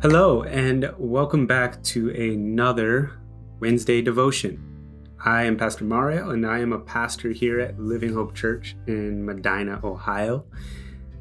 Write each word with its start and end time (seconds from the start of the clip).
Hello, 0.00 0.44
and 0.44 0.94
welcome 0.96 1.44
back 1.44 1.82
to 1.82 2.10
another 2.10 3.18
Wednesday 3.58 4.00
devotion. 4.00 4.62
I 5.24 5.42
am 5.42 5.56
Pastor 5.56 5.82
Mario, 5.82 6.30
and 6.30 6.46
I 6.46 6.60
am 6.60 6.72
a 6.72 6.78
pastor 6.78 7.30
here 7.32 7.58
at 7.58 7.80
Living 7.80 8.14
Hope 8.14 8.32
Church 8.32 8.76
in 8.86 9.24
Medina, 9.24 9.80
Ohio. 9.82 10.44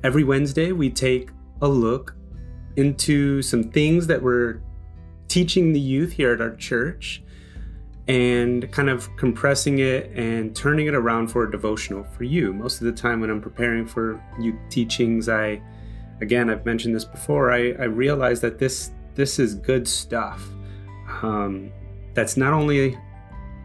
Every 0.04 0.24
Wednesday, 0.24 0.74
we 0.74 0.92
take 0.92 1.32
a 1.64 1.68
look 1.68 2.16
into 2.76 3.42
some 3.42 3.72
things 3.72 4.06
that 4.06 4.22
we're 4.22 4.62
teaching 5.28 5.74
the 5.74 5.80
youth 5.80 6.12
here 6.12 6.34
at 6.34 6.40
our 6.40 6.56
church 6.56 7.24
and 8.08 8.72
kind 8.72 8.92
of 8.92 9.10
compressing 9.18 9.80
it 9.80 10.12
and 10.12 10.56
turning 10.56 10.86
it 10.86 10.94
around 10.94 11.30
for 11.30 11.46
a 11.46 11.52
devotional 11.52 12.04
for 12.16 12.26
you. 12.26 12.54
Most 12.54 12.80
of 12.80 12.86
the 12.86 12.92
time, 12.92 13.22
when 13.22 13.32
I'm 13.32 13.42
preparing 13.42 13.88
for 13.88 14.24
youth 14.40 14.60
teachings, 14.70 15.30
I 15.30 15.64
again, 16.22 16.50
I've 16.50 16.66
mentioned 16.66 16.96
this 16.96 17.06
before. 17.06 17.52
I, 17.52 17.72
I 17.74 17.86
realize 17.86 18.42
that 18.42 18.60
this 18.60 18.92
this 19.16 19.40
is 19.40 19.56
good 19.56 19.88
stuff. 19.88 20.48
Um, 21.24 21.72
that's 22.14 22.38
not 22.38 22.54
only 22.54 22.98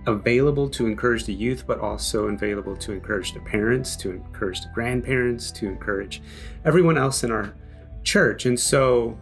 available 0.07 0.69
to 0.71 0.87
encourage 0.87 1.25
the 1.25 1.35
youth, 1.35 1.65
but 1.67 1.79
also 1.79 2.29
available 2.29 2.77
to 2.77 2.93
encourage 2.93 3.35
the 3.35 3.41
parents, 3.41 3.95
to 3.97 4.11
encourage 4.11 4.63
the 4.63 4.69
grandparents, 4.75 5.51
to 5.53 5.67
encourage 5.69 6.23
everyone 6.65 6.99
else 6.99 7.23
in 7.23 7.31
our 7.31 7.55
church. 8.03 8.47
And 8.47 8.59
so 8.59 9.17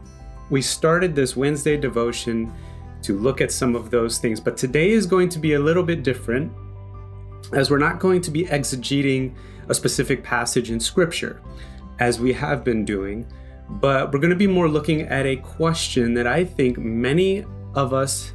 we 0.50 0.62
started 0.62 1.14
this 1.14 1.36
Wednesday 1.36 1.76
devotion 1.76 2.52
to 3.02 3.18
look 3.18 3.40
at 3.40 3.50
some 3.52 3.74
of 3.74 3.90
those 3.90 4.18
things. 4.18 4.40
But 4.40 4.56
today 4.56 4.90
is 4.90 5.06
going 5.06 5.28
to 5.30 5.38
be 5.38 5.54
a 5.54 5.58
little 5.60 5.82
bit 5.82 6.02
different, 6.02 6.52
as 7.52 7.70
we're 7.70 7.78
not 7.78 7.98
going 7.98 8.20
to 8.22 8.30
be 8.30 8.44
exegeting 8.44 9.34
a 9.68 9.74
specific 9.74 10.22
passage 10.22 10.70
in 10.70 10.80
Scripture 10.80 11.40
as 12.00 12.18
we 12.18 12.32
have 12.32 12.64
been 12.64 12.84
doing, 12.84 13.30
but 13.68 14.12
we're 14.12 14.18
going 14.18 14.30
to 14.30 14.36
be 14.36 14.46
more 14.46 14.68
looking 14.68 15.02
at 15.02 15.26
a 15.26 15.36
question 15.36 16.14
that 16.14 16.26
I 16.26 16.44
think 16.44 16.78
many 16.78 17.44
of 17.74 17.94
us 17.94 18.32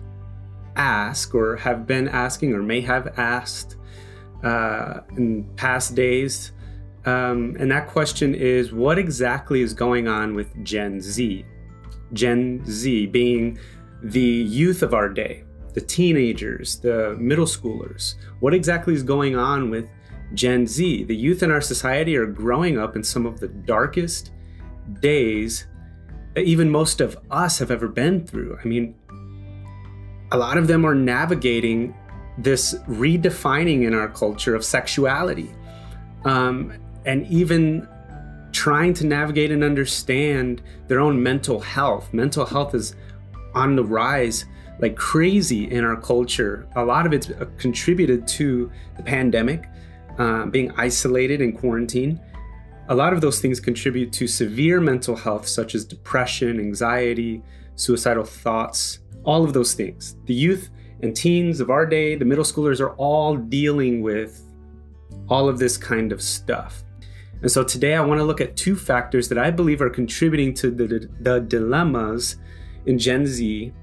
ask 0.75 1.33
or 1.35 1.57
have 1.57 1.85
been 1.85 2.07
asking 2.07 2.53
or 2.53 2.61
may 2.61 2.79
have 2.81 3.17
asked 3.17 3.75
uh, 4.43 5.01
in 5.17 5.43
past 5.55 5.95
days. 5.95 6.51
Um, 7.05 7.55
and 7.59 7.69
that 7.71 7.87
question 7.87 8.33
is 8.33 8.71
what 8.71 8.97
exactly 8.97 9.61
is 9.61 9.73
going 9.73 10.07
on 10.07 10.35
with 10.35 10.63
Gen 10.63 11.01
Z? 11.01 11.45
Gen 12.13 12.63
Z 12.65 13.07
being 13.07 13.59
the 14.03 14.21
youth 14.21 14.83
of 14.83 14.93
our 14.93 15.09
day, 15.09 15.43
the 15.73 15.81
teenagers, 15.81 16.79
the 16.79 17.15
middle 17.19 17.45
schoolers. 17.45 18.15
What 18.39 18.53
exactly 18.53 18.93
is 18.93 19.03
going 19.03 19.35
on 19.35 19.69
with 19.69 19.89
Gen 20.33 20.67
Z. 20.67 21.03
The 21.03 21.15
youth 21.15 21.43
in 21.43 21.51
our 21.51 21.61
society 21.61 22.15
are 22.17 22.25
growing 22.25 22.77
up 22.77 22.95
in 22.95 23.03
some 23.03 23.25
of 23.25 23.39
the 23.39 23.47
darkest 23.47 24.31
days 24.99 25.67
that 26.33 26.43
even 26.43 26.69
most 26.69 27.01
of 27.01 27.17
us 27.31 27.59
have 27.59 27.71
ever 27.71 27.87
been 27.87 28.25
through. 28.25 28.57
I 28.61 28.67
mean, 28.67 28.95
a 30.31 30.37
lot 30.37 30.57
of 30.57 30.67
them 30.67 30.85
are 30.85 30.95
navigating 30.95 31.95
this 32.37 32.75
redefining 32.87 33.85
in 33.85 33.93
our 33.93 34.09
culture 34.09 34.55
of 34.55 34.65
sexuality 34.65 35.53
um, 36.25 36.73
and 37.05 37.25
even 37.27 37.87
trying 38.51 38.93
to 38.93 39.05
navigate 39.05 39.51
and 39.51 39.63
understand 39.63 40.61
their 40.87 40.99
own 40.99 41.21
mental 41.21 41.59
health. 41.59 42.13
Mental 42.13 42.45
health 42.45 42.73
is 42.73 42.95
on 43.53 43.75
the 43.75 43.83
rise 43.83 44.45
like 44.79 44.95
crazy 44.95 45.71
in 45.71 45.85
our 45.85 45.95
culture. 45.95 46.67
A 46.75 46.83
lot 46.83 47.05
of 47.05 47.13
it's 47.13 47.31
contributed 47.57 48.27
to 48.29 48.69
the 48.97 49.03
pandemic 49.03 49.69
uh, 50.17 50.45
being 50.45 50.71
isolated 50.77 51.41
in 51.41 51.53
quarantine. 51.53 52.19
A 52.89 52.95
lot 52.95 53.13
of 53.13 53.21
those 53.21 53.39
things 53.39 53.59
contribute 53.59 54.13
to 54.13 54.27
severe 54.27 54.79
mental 54.79 55.15
health, 55.15 55.47
such 55.47 55.73
as 55.75 55.85
depression, 55.85 56.59
anxiety, 56.59 57.41
suicidal 57.75 58.23
thoughts, 58.23 58.99
all 59.23 59.43
of 59.43 59.53
those 59.53 59.73
things. 59.73 60.17
The 60.25 60.33
youth 60.33 60.69
and 61.01 61.15
teens 61.15 61.59
of 61.59 61.69
our 61.69 61.85
day, 61.85 62.15
the 62.15 62.25
middle 62.25 62.43
schoolers, 62.43 62.79
are 62.79 62.93
all 62.95 63.35
dealing 63.35 64.01
with 64.01 64.41
all 65.27 65.49
of 65.49 65.57
this 65.57 65.77
kind 65.77 66.11
of 66.11 66.21
stuff. 66.21 66.83
And 67.41 67.51
so 67.51 67.63
today 67.63 67.95
I 67.95 68.01
want 68.01 68.19
to 68.19 68.23
look 68.23 68.41
at 68.41 68.55
two 68.55 68.75
factors 68.75 69.27
that 69.29 69.37
I 69.37 69.51
believe 69.51 69.81
are 69.81 69.89
contributing 69.89 70.53
to 70.55 70.71
the, 70.71 71.09
the 71.21 71.39
dilemmas 71.41 72.37
in 72.85 72.97
Gen 72.97 73.25
Z 73.25 73.73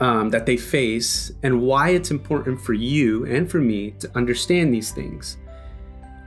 um, 0.00 0.30
that 0.30 0.46
they 0.46 0.56
face 0.56 1.32
and 1.42 1.62
why 1.62 1.90
it's 1.90 2.10
important 2.10 2.60
for 2.60 2.74
you 2.74 3.24
and 3.26 3.50
for 3.50 3.58
me 3.58 3.92
to 3.92 4.10
understand 4.14 4.72
these 4.72 4.92
things. 4.92 5.38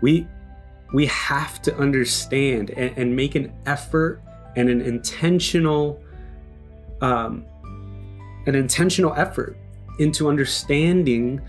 We 0.02 0.28
we 0.91 1.06
have 1.06 1.62
to 1.62 1.75
understand 1.78 2.72
and, 2.72 2.97
and 2.97 3.16
make 3.16 3.35
an 3.35 3.53
effort 3.68 4.24
and 4.56 4.69
an 4.69 4.81
intentional 4.81 6.02
um, 7.02 7.46
an 8.47 8.56
intentional 8.56 9.13
effort 9.13 9.58
into 10.00 10.29
understanding 10.29 11.41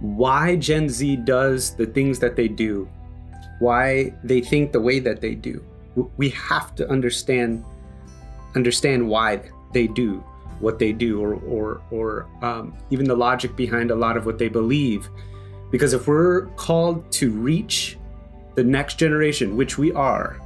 why 0.00 0.56
Gen 0.56 0.88
Z 0.88 1.16
does 1.16 1.76
the 1.76 1.86
things 1.86 2.18
that 2.20 2.34
they 2.34 2.48
do, 2.48 2.88
why 3.58 4.14
they 4.24 4.40
think 4.40 4.72
the 4.72 4.80
way 4.80 4.98
that 5.00 5.20
they 5.20 5.34
do. 5.34 5.62
We 6.16 6.30
have 6.30 6.74
to 6.76 6.88
understand 6.88 7.64
understand 8.54 9.06
why 9.06 9.42
they 9.72 9.86
do 9.86 10.24
what 10.62 10.78
they 10.78 10.92
do 10.92 11.20
or 11.20 11.34
or 11.34 11.82
or 11.90 12.28
um, 12.40 12.74
even 12.90 13.06
the 13.06 13.14
logic 13.14 13.54
behind 13.56 13.90
a 13.90 13.94
lot 13.94 14.16
of 14.16 14.24
what 14.24 14.38
they 14.38 14.48
believe. 14.48 15.10
Because 15.70 15.92
if 15.92 16.06
we're 16.06 16.46
called 16.56 17.10
to 17.12 17.30
reach 17.30 17.98
the 18.54 18.64
next 18.64 18.98
generation 18.98 19.56
which 19.56 19.78
we 19.78 19.92
are 19.92 20.38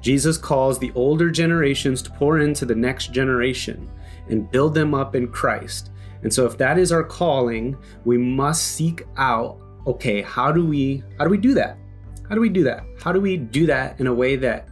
jesus 0.00 0.38
calls 0.38 0.78
the 0.78 0.90
older 0.94 1.30
generations 1.30 2.00
to 2.00 2.10
pour 2.12 2.38
into 2.38 2.64
the 2.64 2.74
next 2.74 3.12
generation 3.12 3.86
and 4.28 4.50
build 4.50 4.74
them 4.74 4.94
up 4.94 5.14
in 5.14 5.28
christ. 5.28 5.90
And 6.22 6.32
so 6.32 6.44
if 6.46 6.58
that 6.58 6.78
is 6.78 6.92
our 6.92 7.04
calling 7.04 7.76
we 8.04 8.16
must 8.18 8.68
seek 8.68 9.06
out 9.16 9.58
okay 9.86 10.22
how 10.22 10.52
do 10.52 10.64
we 10.66 11.02
how 11.18 11.24
do 11.24 11.30
we 11.30 11.38
do 11.38 11.54
that? 11.54 11.76
How 12.28 12.34
do 12.34 12.40
we 12.40 12.48
do 12.48 12.62
that? 12.64 12.84
How 13.02 13.12
do 13.12 13.20
we 13.20 13.36
do 13.36 13.66
that 13.66 13.98
in 14.00 14.06
a 14.06 14.14
way 14.14 14.36
that 14.36 14.68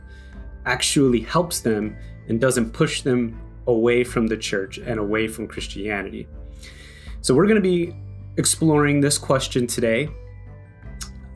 actually 0.65 1.21
helps 1.21 1.61
them 1.61 1.97
and 2.29 2.41
doesn't 2.41 2.71
push 2.73 3.03
them 3.03 3.39
away 3.69 4.03
from 4.03 4.27
the 4.27 4.37
church 4.37 4.79
and 4.79 4.99
away 4.99 5.29
from 5.29 5.47
Christianity. 5.47 6.27
So, 7.21 7.35
we're 7.35 7.47
going 7.47 7.63
to 7.63 7.69
be 7.77 7.95
exploring 8.37 9.01
this 9.01 9.17
question 9.19 9.67
today. 9.67 10.09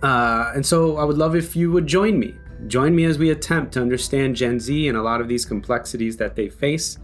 Uh, 0.03 0.51
and 0.55 0.67
so, 0.67 0.97
I 0.97 1.05
would 1.05 1.19
love 1.19 1.37
if 1.37 1.55
you 1.55 1.71
would 1.71 1.87
join 1.87 2.19
me. 2.19 2.35
Join 2.67 2.95
me 2.95 3.05
as 3.05 3.19
we 3.19 3.31
attempt 3.31 3.73
to 3.75 3.81
understand 3.81 4.37
Gen 4.37 4.59
Z 4.59 4.89
and 4.89 4.97
a 4.97 5.03
lot 5.03 5.21
of 5.21 5.29
these 5.29 5.45
complexities 5.45 6.17
that 6.17 6.37
they 6.37 6.49
face. 6.49 6.99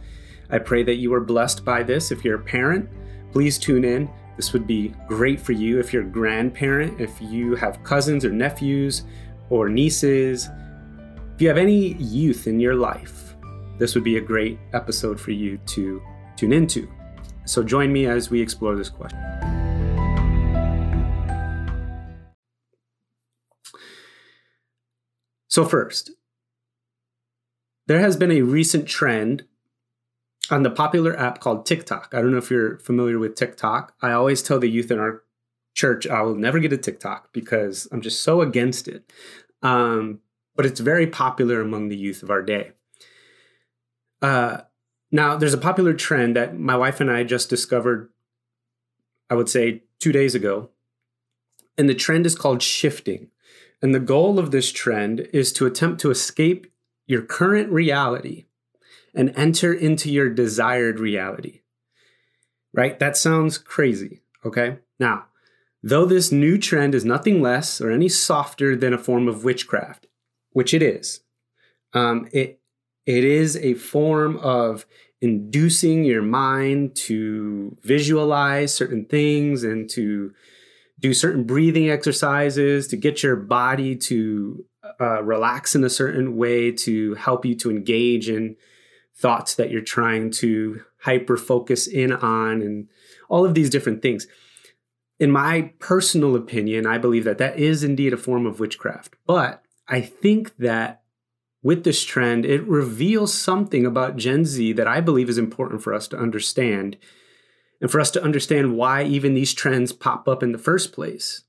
I 0.50 0.58
pray 0.58 0.82
that 0.84 0.96
you 0.96 1.12
are 1.14 1.20
blessed 1.20 1.64
by 1.64 1.82
this. 1.82 2.10
If 2.10 2.24
you're 2.24 2.36
a 2.36 2.42
parent, 2.42 2.88
please 3.32 3.58
tune 3.58 3.84
in. 3.84 4.08
This 4.36 4.52
would 4.52 4.66
be 4.66 4.94
great 5.08 5.40
for 5.40 5.52
you. 5.52 5.80
If 5.80 5.92
you're 5.92 6.04
a 6.04 6.06
grandparent, 6.06 7.00
if 7.00 7.20
you 7.20 7.56
have 7.56 7.82
cousins 7.82 8.24
or 8.24 8.30
nephews 8.30 9.02
or 9.50 9.68
nieces, 9.68 10.48
if 11.34 11.42
you 11.42 11.48
have 11.48 11.58
any 11.58 11.94
youth 11.94 12.46
in 12.46 12.60
your 12.60 12.76
life, 12.76 13.27
this 13.78 13.94
would 13.94 14.04
be 14.04 14.16
a 14.16 14.20
great 14.20 14.58
episode 14.72 15.20
for 15.20 15.30
you 15.30 15.58
to 15.66 16.02
tune 16.36 16.52
into. 16.52 16.88
So 17.44 17.62
join 17.62 17.92
me 17.92 18.06
as 18.06 18.30
we 18.30 18.40
explore 18.40 18.76
this 18.76 18.90
question. 18.90 19.18
So, 25.50 25.64
first, 25.64 26.10
there 27.86 28.00
has 28.00 28.16
been 28.16 28.30
a 28.30 28.42
recent 28.42 28.86
trend 28.86 29.44
on 30.50 30.62
the 30.62 30.70
popular 30.70 31.18
app 31.18 31.40
called 31.40 31.66
TikTok. 31.66 32.12
I 32.12 32.20
don't 32.20 32.30
know 32.30 32.38
if 32.38 32.50
you're 32.50 32.78
familiar 32.78 33.18
with 33.18 33.34
TikTok. 33.34 33.94
I 34.02 34.12
always 34.12 34.42
tell 34.42 34.58
the 34.58 34.70
youth 34.70 34.90
in 34.90 34.98
our 34.98 35.22
church 35.74 36.06
I 36.06 36.22
will 36.22 36.34
never 36.34 36.58
get 36.58 36.72
a 36.72 36.76
TikTok 36.76 37.32
because 37.32 37.88
I'm 37.92 38.02
just 38.02 38.22
so 38.22 38.40
against 38.42 38.88
it. 38.88 39.10
Um, 39.62 40.20
but 40.54 40.66
it's 40.66 40.80
very 40.80 41.06
popular 41.06 41.60
among 41.60 41.88
the 41.88 41.96
youth 41.96 42.22
of 42.22 42.30
our 42.30 42.42
day. 42.42 42.72
Uh, 44.20 44.62
now, 45.10 45.36
there's 45.36 45.54
a 45.54 45.58
popular 45.58 45.94
trend 45.94 46.36
that 46.36 46.58
my 46.58 46.76
wife 46.76 47.00
and 47.00 47.10
I 47.10 47.24
just 47.24 47.48
discovered, 47.48 48.10
I 49.30 49.34
would 49.34 49.48
say 49.48 49.82
two 50.00 50.12
days 50.12 50.34
ago. 50.34 50.70
And 51.76 51.88
the 51.88 51.94
trend 51.94 52.26
is 52.26 52.34
called 52.34 52.62
shifting. 52.62 53.28
And 53.80 53.94
the 53.94 54.00
goal 54.00 54.38
of 54.38 54.50
this 54.50 54.72
trend 54.72 55.28
is 55.32 55.52
to 55.54 55.66
attempt 55.66 56.00
to 56.00 56.10
escape 56.10 56.66
your 57.06 57.22
current 57.22 57.70
reality 57.70 58.46
and 59.14 59.32
enter 59.36 59.72
into 59.72 60.10
your 60.10 60.28
desired 60.28 61.00
reality. 61.00 61.62
Right? 62.72 62.98
That 62.98 63.16
sounds 63.16 63.56
crazy. 63.56 64.20
Okay. 64.44 64.78
Now, 64.98 65.26
though 65.82 66.04
this 66.04 66.30
new 66.32 66.58
trend 66.58 66.94
is 66.94 67.04
nothing 67.04 67.40
less 67.40 67.80
or 67.80 67.90
any 67.90 68.08
softer 68.08 68.76
than 68.76 68.92
a 68.92 68.98
form 68.98 69.28
of 69.28 69.44
witchcraft, 69.44 70.06
which 70.52 70.74
it 70.74 70.82
is, 70.82 71.20
um, 71.94 72.28
it 72.32 72.57
it 73.08 73.24
is 73.24 73.56
a 73.56 73.72
form 73.72 74.36
of 74.36 74.84
inducing 75.22 76.04
your 76.04 76.20
mind 76.20 76.94
to 76.94 77.74
visualize 77.82 78.74
certain 78.74 79.06
things 79.06 79.64
and 79.64 79.88
to 79.88 80.34
do 81.00 81.14
certain 81.14 81.44
breathing 81.44 81.88
exercises 81.88 82.86
to 82.86 82.98
get 82.98 83.22
your 83.22 83.34
body 83.34 83.96
to 83.96 84.62
uh, 85.00 85.22
relax 85.22 85.74
in 85.74 85.82
a 85.84 85.88
certain 85.88 86.36
way 86.36 86.70
to 86.70 87.14
help 87.14 87.46
you 87.46 87.54
to 87.54 87.70
engage 87.70 88.28
in 88.28 88.56
thoughts 89.16 89.54
that 89.54 89.70
you're 89.70 89.80
trying 89.80 90.30
to 90.30 90.82
hyper 91.00 91.38
focus 91.38 91.86
in 91.86 92.12
on 92.12 92.60
and 92.60 92.88
all 93.30 93.46
of 93.46 93.54
these 93.54 93.70
different 93.70 94.02
things. 94.02 94.26
In 95.18 95.30
my 95.30 95.72
personal 95.78 96.36
opinion 96.36 96.86
i 96.86 96.98
believe 96.98 97.24
that 97.24 97.38
that 97.38 97.58
is 97.58 97.82
indeed 97.82 98.12
a 98.12 98.18
form 98.18 98.44
of 98.44 98.60
witchcraft. 98.60 99.16
But 99.26 99.62
i 99.88 100.02
think 100.02 100.54
that 100.58 101.04
with 101.68 101.84
this 101.84 102.02
trend 102.02 102.46
it 102.46 102.62
reveals 102.66 103.34
something 103.34 103.84
about 103.84 104.16
gen 104.16 104.46
z 104.46 104.72
that 104.72 104.88
i 104.88 105.02
believe 105.02 105.28
is 105.28 105.36
important 105.36 105.82
for 105.82 105.92
us 105.92 106.08
to 106.08 106.18
understand 106.18 106.96
and 107.78 107.90
for 107.90 108.00
us 108.00 108.10
to 108.10 108.22
understand 108.22 108.74
why 108.74 109.04
even 109.04 109.34
these 109.34 109.52
trends 109.52 109.92
pop 109.92 110.26
up 110.26 110.42
in 110.42 110.52
the 110.52 110.58
first 110.58 110.94
place 110.94 111.44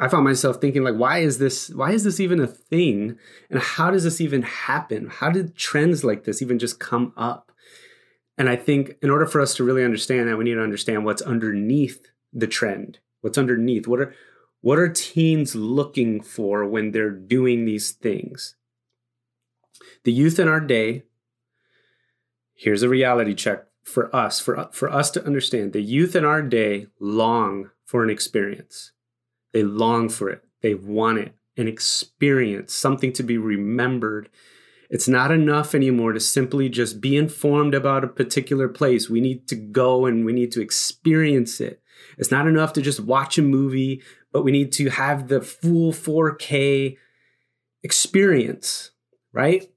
I 0.00 0.08
found 0.08 0.24
myself 0.24 0.56
thinking 0.56 0.82
like, 0.82 0.94
why 0.94 1.18
is 1.18 1.36
this? 1.36 1.68
Why 1.68 1.92
is 1.92 2.04
this 2.04 2.20
even 2.20 2.40
a 2.40 2.46
thing? 2.46 3.18
And 3.50 3.60
how 3.60 3.90
does 3.90 4.04
this 4.04 4.18
even 4.18 4.40
happen? 4.40 5.08
How 5.10 5.28
did 5.28 5.56
trends 5.56 6.02
like 6.02 6.24
this 6.24 6.40
even 6.40 6.58
just 6.58 6.80
come 6.80 7.12
up? 7.18 7.52
And 8.38 8.48
I 8.48 8.56
think 8.56 8.96
in 9.02 9.10
order 9.10 9.26
for 9.26 9.42
us 9.42 9.54
to 9.56 9.64
really 9.64 9.84
understand 9.84 10.26
that, 10.26 10.38
we 10.38 10.44
need 10.44 10.54
to 10.54 10.62
understand 10.62 11.04
what's 11.04 11.20
underneath 11.20 12.06
the 12.32 12.46
trend. 12.46 12.98
What's 13.20 13.36
underneath? 13.36 13.86
What 13.86 14.00
are 14.00 14.14
what 14.62 14.78
are 14.78 14.88
teens 14.88 15.54
looking 15.54 16.22
for 16.22 16.64
when 16.64 16.92
they're 16.92 17.10
doing 17.10 17.66
these 17.66 17.92
things? 17.92 18.56
The 20.04 20.12
youth 20.12 20.38
in 20.38 20.48
our 20.48 20.60
day. 20.60 21.04
Here's 22.54 22.82
a 22.82 22.88
reality 22.88 23.34
check 23.34 23.64
for 23.82 24.14
us, 24.14 24.40
for 24.40 24.68
for 24.72 24.90
us 24.90 25.10
to 25.12 25.24
understand. 25.24 25.72
The 25.72 25.82
youth 25.82 26.14
in 26.14 26.24
our 26.24 26.42
day 26.42 26.88
long 27.00 27.70
for 27.84 28.04
an 28.04 28.10
experience 28.10 28.92
they 29.52 29.62
long 29.62 30.08
for 30.08 30.28
it. 30.28 30.44
They 30.62 30.74
want 30.74 31.18
it, 31.18 31.34
an 31.56 31.68
experience, 31.68 32.74
something 32.74 33.12
to 33.14 33.22
be 33.22 33.38
remembered. 33.38 34.28
It's 34.88 35.08
not 35.08 35.30
enough 35.30 35.74
anymore 35.74 36.12
to 36.12 36.20
simply 36.20 36.68
just 36.68 37.00
be 37.00 37.16
informed 37.16 37.74
about 37.74 38.04
a 38.04 38.08
particular 38.08 38.68
place. 38.68 39.08
We 39.08 39.20
need 39.20 39.48
to 39.48 39.56
go 39.56 40.06
and 40.06 40.24
we 40.24 40.32
need 40.32 40.52
to 40.52 40.60
experience 40.60 41.60
it. 41.60 41.80
It's 42.18 42.30
not 42.30 42.46
enough 42.46 42.72
to 42.74 42.82
just 42.82 43.00
watch 43.00 43.38
a 43.38 43.42
movie, 43.42 44.02
but 44.32 44.42
we 44.42 44.52
need 44.52 44.72
to 44.72 44.90
have 44.90 45.28
the 45.28 45.40
full 45.40 45.92
4K 45.92 46.96
experience, 47.82 48.90
right? 49.32 49.69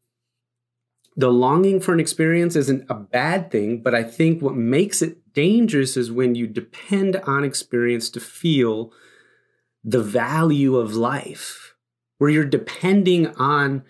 The 1.16 1.30
longing 1.30 1.80
for 1.80 1.94
an 1.94 2.00
experience 2.00 2.56
isn't 2.56 2.90
a 2.90 2.96
bad 2.96 3.52
thing, 3.52 3.82
but 3.82 3.94
I 3.94 4.04
think 4.04 4.42
what 4.42 4.56
makes 4.56 5.02
it 5.02 5.34
dangerous 5.34 5.96
is 5.96 6.12
when 6.12 6.36
you 6.36 6.48
depend 6.48 7.18
on 7.18 7.44
experience 7.44 8.10
to 8.12 8.20
feel 8.20 8.92
the 9.84 10.02
value 10.02 10.76
of 10.76 10.96
life, 10.96 11.76
where 12.18 12.30
you're 12.30 12.46
depending 12.46 13.28
on 13.36 13.84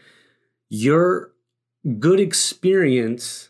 your 0.70 1.32
good 2.00 2.20
experience 2.20 3.50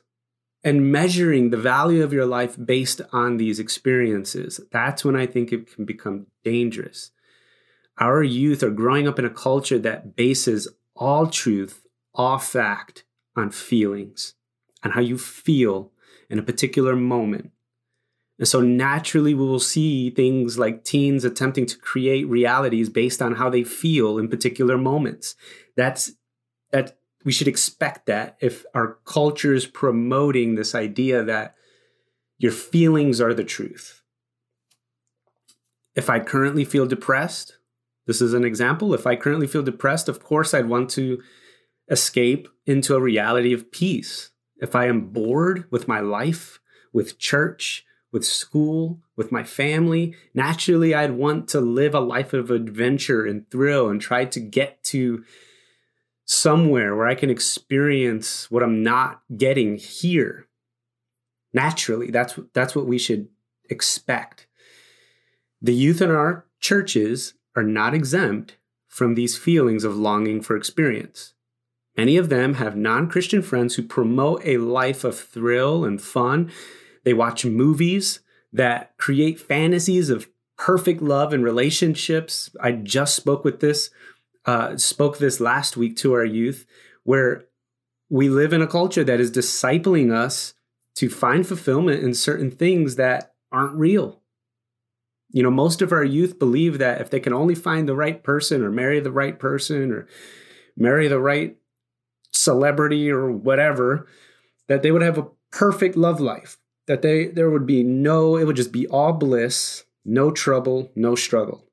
and 0.63 0.91
measuring 0.91 1.49
the 1.49 1.57
value 1.57 2.03
of 2.03 2.13
your 2.13 2.25
life 2.25 2.55
based 2.63 3.01
on 3.11 3.37
these 3.37 3.59
experiences. 3.59 4.59
That's 4.71 5.03
when 5.03 5.15
I 5.15 5.25
think 5.25 5.51
it 5.51 5.73
can 5.73 5.85
become 5.85 6.27
dangerous. 6.43 7.11
Our 7.97 8.23
youth 8.23 8.63
are 8.63 8.71
growing 8.71 9.07
up 9.07 9.19
in 9.19 9.25
a 9.25 9.29
culture 9.29 9.79
that 9.79 10.15
bases 10.15 10.67
all 10.95 11.27
truth, 11.27 11.85
all 12.13 12.37
fact 12.37 13.03
on 13.35 13.51
feelings, 13.51 14.35
on 14.83 14.91
how 14.91 15.01
you 15.01 15.17
feel 15.17 15.91
in 16.29 16.39
a 16.39 16.43
particular 16.43 16.95
moment. 16.95 17.51
And 18.39 18.47
so 18.47 18.61
naturally, 18.61 19.33
we 19.33 19.45
will 19.45 19.59
see 19.59 20.09
things 20.09 20.57
like 20.57 20.83
teens 20.83 21.23
attempting 21.23 21.65
to 21.67 21.77
create 21.77 22.27
realities 22.27 22.89
based 22.89 23.21
on 23.21 23.35
how 23.35 23.49
they 23.49 23.63
feel 23.63 24.17
in 24.17 24.27
particular 24.27 24.77
moments. 24.77 25.35
That's 25.77 26.13
that 26.71 26.97
we 27.23 27.31
should 27.31 27.47
expect 27.47 28.07
that 28.07 28.35
if 28.41 28.65
our 28.73 28.97
culture 29.05 29.53
is 29.53 29.65
promoting 29.65 30.55
this 30.55 30.75
idea 30.75 31.23
that 31.23 31.55
your 32.37 32.51
feelings 32.51 33.21
are 33.21 33.33
the 33.33 33.43
truth. 33.43 34.01
If 35.95 36.09
I 36.09 36.19
currently 36.19 36.65
feel 36.65 36.87
depressed, 36.87 37.57
this 38.07 38.19
is 38.19 38.33
an 38.33 38.43
example. 38.43 38.93
If 38.93 39.07
I 39.07 39.15
currently 39.15 39.47
feel 39.47 39.63
depressed, 39.63 40.09
of 40.09 40.21
course, 40.21 40.53
I'd 40.53 40.67
want 40.67 40.89
to 40.91 41.21
escape 41.89 42.47
into 42.65 42.95
a 42.95 43.01
reality 43.01 43.53
of 43.53 43.71
peace. 43.71 44.31
If 44.57 44.75
I 44.75 44.87
am 44.87 45.09
bored 45.09 45.65
with 45.69 45.87
my 45.87 45.99
life, 45.99 46.59
with 46.93 47.17
church, 47.17 47.85
with 48.13 48.23
school, 48.23 49.01
with 49.17 49.31
my 49.31 49.43
family. 49.43 50.15
Naturally, 50.33 50.93
I'd 50.93 51.11
want 51.11 51.49
to 51.49 51.59
live 51.59 51.95
a 51.95 51.99
life 51.99 52.31
of 52.31 52.51
adventure 52.51 53.25
and 53.25 53.49
thrill 53.49 53.89
and 53.89 53.99
try 53.99 54.23
to 54.25 54.39
get 54.39 54.83
to 54.85 55.25
somewhere 56.23 56.95
where 56.95 57.07
I 57.07 57.15
can 57.15 57.31
experience 57.31 58.49
what 58.49 58.63
I'm 58.63 58.83
not 58.83 59.23
getting 59.35 59.77
here. 59.77 60.47
Naturally, 61.53 62.11
that's 62.11 62.39
that's 62.53 62.75
what 62.75 62.85
we 62.85 62.97
should 62.97 63.27
expect. 63.69 64.47
The 65.61 65.73
youth 65.73 66.01
in 66.01 66.11
our 66.11 66.45
churches 66.59 67.33
are 67.55 67.63
not 67.63 67.93
exempt 67.93 68.57
from 68.87 69.15
these 69.15 69.37
feelings 69.37 69.83
of 69.83 69.97
longing 69.97 70.41
for 70.41 70.55
experience. 70.55 71.32
Many 71.95 72.17
of 72.17 72.29
them 72.29 72.55
have 72.55 72.75
non 72.75 73.07
Christian 73.07 73.41
friends 73.41 73.75
who 73.75 73.83
promote 73.83 74.41
a 74.45 74.57
life 74.57 75.03
of 75.03 75.17
thrill 75.19 75.85
and 75.85 76.01
fun 76.01 76.51
they 77.03 77.13
watch 77.13 77.45
movies 77.45 78.19
that 78.51 78.97
create 78.97 79.39
fantasies 79.39 80.09
of 80.09 80.29
perfect 80.57 81.01
love 81.01 81.33
and 81.33 81.43
relationships. 81.43 82.49
I 82.61 82.71
just 82.71 83.15
spoke 83.15 83.43
with 83.43 83.59
this, 83.59 83.89
uh, 84.45 84.77
spoke 84.77 85.17
this 85.17 85.39
last 85.39 85.75
week 85.75 85.97
to 85.97 86.13
our 86.13 86.25
youth, 86.25 86.65
where 87.03 87.45
we 88.09 88.29
live 88.29 88.53
in 88.53 88.61
a 88.61 88.67
culture 88.67 89.03
that 89.03 89.19
is 89.19 89.31
discipling 89.31 90.13
us 90.13 90.53
to 90.95 91.09
find 91.09 91.45
fulfillment 91.45 92.03
in 92.03 92.13
certain 92.13 92.51
things 92.51 92.95
that 92.95 93.33
aren't 93.51 93.75
real. 93.75 94.21
You 95.31 95.41
know, 95.41 95.51
most 95.51 95.81
of 95.81 95.91
our 95.91 96.03
youth 96.03 96.37
believe 96.37 96.77
that 96.77 97.01
if 97.01 97.09
they 97.09 97.19
can 97.19 97.33
only 97.33 97.55
find 97.55 97.89
the 97.89 97.95
right 97.95 98.23
person 98.23 98.63
or 98.63 98.69
marry 98.69 98.99
the 98.99 99.11
right 99.11 99.37
person 99.37 99.91
or 99.91 100.07
marry 100.77 101.07
the 101.07 101.19
right 101.19 101.57
celebrity 102.43 103.09
or 103.09 103.31
whatever, 103.31 104.07
that 104.67 104.81
they 104.83 104.91
would 104.91 105.01
have 105.01 105.17
a 105.17 105.27
perfect 105.51 105.95
love 105.95 106.19
life 106.19 106.57
that 106.87 107.01
they 107.01 107.27
there 107.27 107.49
would 107.49 107.65
be 107.65 107.83
no 107.83 108.37
it 108.37 108.45
would 108.45 108.55
just 108.55 108.71
be 108.71 108.87
all 108.87 109.13
bliss 109.13 109.85
no 110.05 110.31
trouble 110.31 110.91
no 110.95 111.15
struggle. 111.15 111.65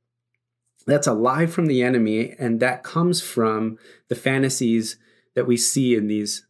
That's 0.87 1.07
a 1.07 1.13
lie 1.13 1.47
from 1.47 1.67
the 1.67 1.83
enemy 1.83 2.35
and 2.39 2.61
that 2.61 2.83
comes 2.83 3.21
from 3.21 3.79
the 4.09 4.15
fantasies 4.15 4.97
that 5.35 5.47
we 5.47 5.57
see 5.57 5.95
in 5.95 6.07
these 6.07 6.47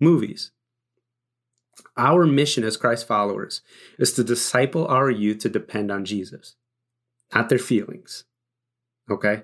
movies. 0.00 0.52
Our 1.96 2.26
mission 2.26 2.64
as 2.64 2.76
christ 2.76 3.06
followers 3.06 3.62
is 3.98 4.12
to 4.14 4.24
disciple 4.24 4.86
our 4.86 5.10
youth 5.10 5.38
to 5.40 5.48
depend 5.48 5.90
on 5.90 6.04
jesus 6.04 6.54
not 7.34 7.48
their 7.48 7.58
feelings 7.58 8.24
okay 9.10 9.42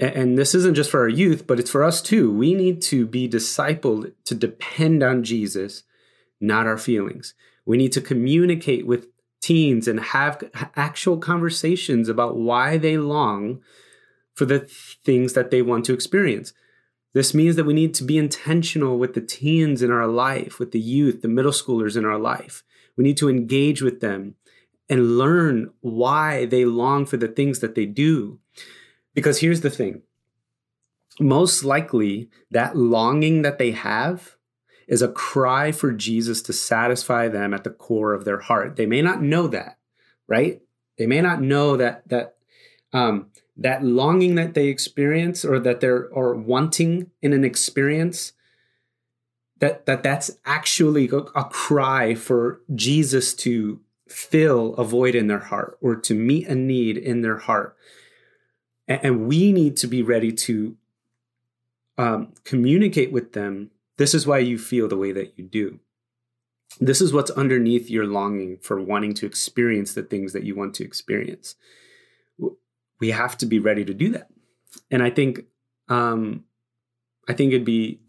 and 0.00 0.36
this 0.36 0.54
isn't 0.54 0.74
just 0.74 0.90
for 0.90 1.00
our 1.00 1.08
youth 1.08 1.46
but 1.46 1.60
it's 1.60 1.70
for 1.70 1.84
us 1.84 2.02
too 2.02 2.32
we 2.32 2.54
need 2.54 2.82
to 2.82 3.06
be 3.06 3.28
discipled 3.28 4.12
to 4.24 4.34
depend 4.34 5.02
on 5.02 5.22
jesus 5.22 5.84
not 6.44 6.66
our 6.66 6.78
feelings. 6.78 7.34
We 7.66 7.76
need 7.76 7.92
to 7.92 8.00
communicate 8.00 8.86
with 8.86 9.08
teens 9.40 9.88
and 9.88 10.00
have 10.00 10.42
actual 10.76 11.18
conversations 11.18 12.08
about 12.08 12.36
why 12.36 12.78
they 12.78 12.96
long 12.96 13.60
for 14.34 14.44
the 14.44 14.60
things 15.04 15.32
that 15.34 15.50
they 15.50 15.62
want 15.62 15.84
to 15.86 15.94
experience. 15.94 16.52
This 17.12 17.34
means 17.34 17.56
that 17.56 17.64
we 17.64 17.74
need 17.74 17.94
to 17.94 18.04
be 18.04 18.18
intentional 18.18 18.98
with 18.98 19.14
the 19.14 19.20
teens 19.20 19.82
in 19.82 19.90
our 19.90 20.06
life, 20.06 20.58
with 20.58 20.72
the 20.72 20.80
youth, 20.80 21.22
the 21.22 21.28
middle 21.28 21.52
schoolers 21.52 21.96
in 21.96 22.04
our 22.04 22.18
life. 22.18 22.64
We 22.96 23.04
need 23.04 23.16
to 23.18 23.28
engage 23.28 23.82
with 23.82 24.00
them 24.00 24.34
and 24.88 25.16
learn 25.18 25.72
why 25.80 26.46
they 26.46 26.64
long 26.64 27.06
for 27.06 27.16
the 27.16 27.28
things 27.28 27.60
that 27.60 27.74
they 27.74 27.86
do. 27.86 28.40
Because 29.14 29.40
here's 29.40 29.60
the 29.60 29.70
thing 29.70 30.02
most 31.20 31.62
likely, 31.64 32.28
that 32.50 32.76
longing 32.76 33.42
that 33.42 33.58
they 33.58 33.70
have 33.70 34.36
is 34.88 35.00
a 35.00 35.08
cry 35.08 35.72
for 35.72 35.92
Jesus 35.92 36.42
to 36.42 36.52
satisfy 36.52 37.28
them 37.28 37.54
at 37.54 37.64
the 37.64 37.70
core 37.70 38.12
of 38.12 38.24
their 38.24 38.40
heart. 38.40 38.76
They 38.76 38.86
may 38.86 39.00
not 39.00 39.22
know 39.22 39.46
that, 39.48 39.78
right? 40.26 40.60
They 40.98 41.06
may 41.06 41.20
not 41.20 41.40
know 41.40 41.76
that 41.76 42.08
that 42.08 42.36
um, 42.92 43.28
that 43.56 43.84
longing 43.84 44.34
that 44.34 44.54
they 44.54 44.68
experience 44.68 45.44
or 45.44 45.58
that 45.60 45.80
they're 45.80 46.08
or 46.08 46.34
wanting 46.34 47.10
in 47.22 47.32
an 47.32 47.44
experience 47.44 48.32
that 49.58 49.86
that 49.86 50.02
that's 50.02 50.32
actually 50.44 51.08
a, 51.08 51.16
a 51.16 51.44
cry 51.44 52.14
for 52.14 52.60
Jesus 52.74 53.34
to 53.34 53.80
fill 54.08 54.74
a 54.74 54.84
void 54.84 55.14
in 55.14 55.28
their 55.28 55.38
heart 55.38 55.78
or 55.80 55.96
to 55.96 56.14
meet 56.14 56.46
a 56.48 56.54
need 56.54 56.96
in 56.96 57.22
their 57.22 57.38
heart. 57.38 57.76
And, 58.86 59.26
we 59.26 59.52
need 59.52 59.76
to 59.78 59.86
be 59.86 60.02
ready 60.02 60.30
to 60.32 60.76
um, 61.96 62.34
communicate 62.44 63.12
with 63.12 63.32
them 63.32 63.70
this 63.96 64.14
is 64.14 64.26
why 64.26 64.38
you 64.38 64.58
feel 64.58 64.88
the 64.88 64.96
way 64.96 65.12
that 65.12 65.34
you 65.36 65.44
do. 65.44 65.78
This 66.80 67.00
is 67.00 67.12
what's 67.12 67.30
underneath 67.30 67.88
your 67.88 68.06
longing 68.06 68.58
for 68.58 68.80
wanting 68.80 69.14
to 69.14 69.26
experience 69.26 69.94
the 69.94 70.02
things 70.02 70.32
that 70.32 70.42
you 70.42 70.56
want 70.56 70.74
to 70.74 70.84
experience. 70.84 71.54
We 72.98 73.10
have 73.10 73.38
to 73.38 73.46
be 73.46 73.58
ready 73.58 73.84
to 73.84 73.94
do 73.94 74.10
that. 74.10 74.28
And 74.90 75.02
I 75.02 75.10
think 75.10 75.44
um, 75.88 76.44
I 77.28 77.34
think 77.34 77.52
it'd 77.52 77.64
be 77.64 78.00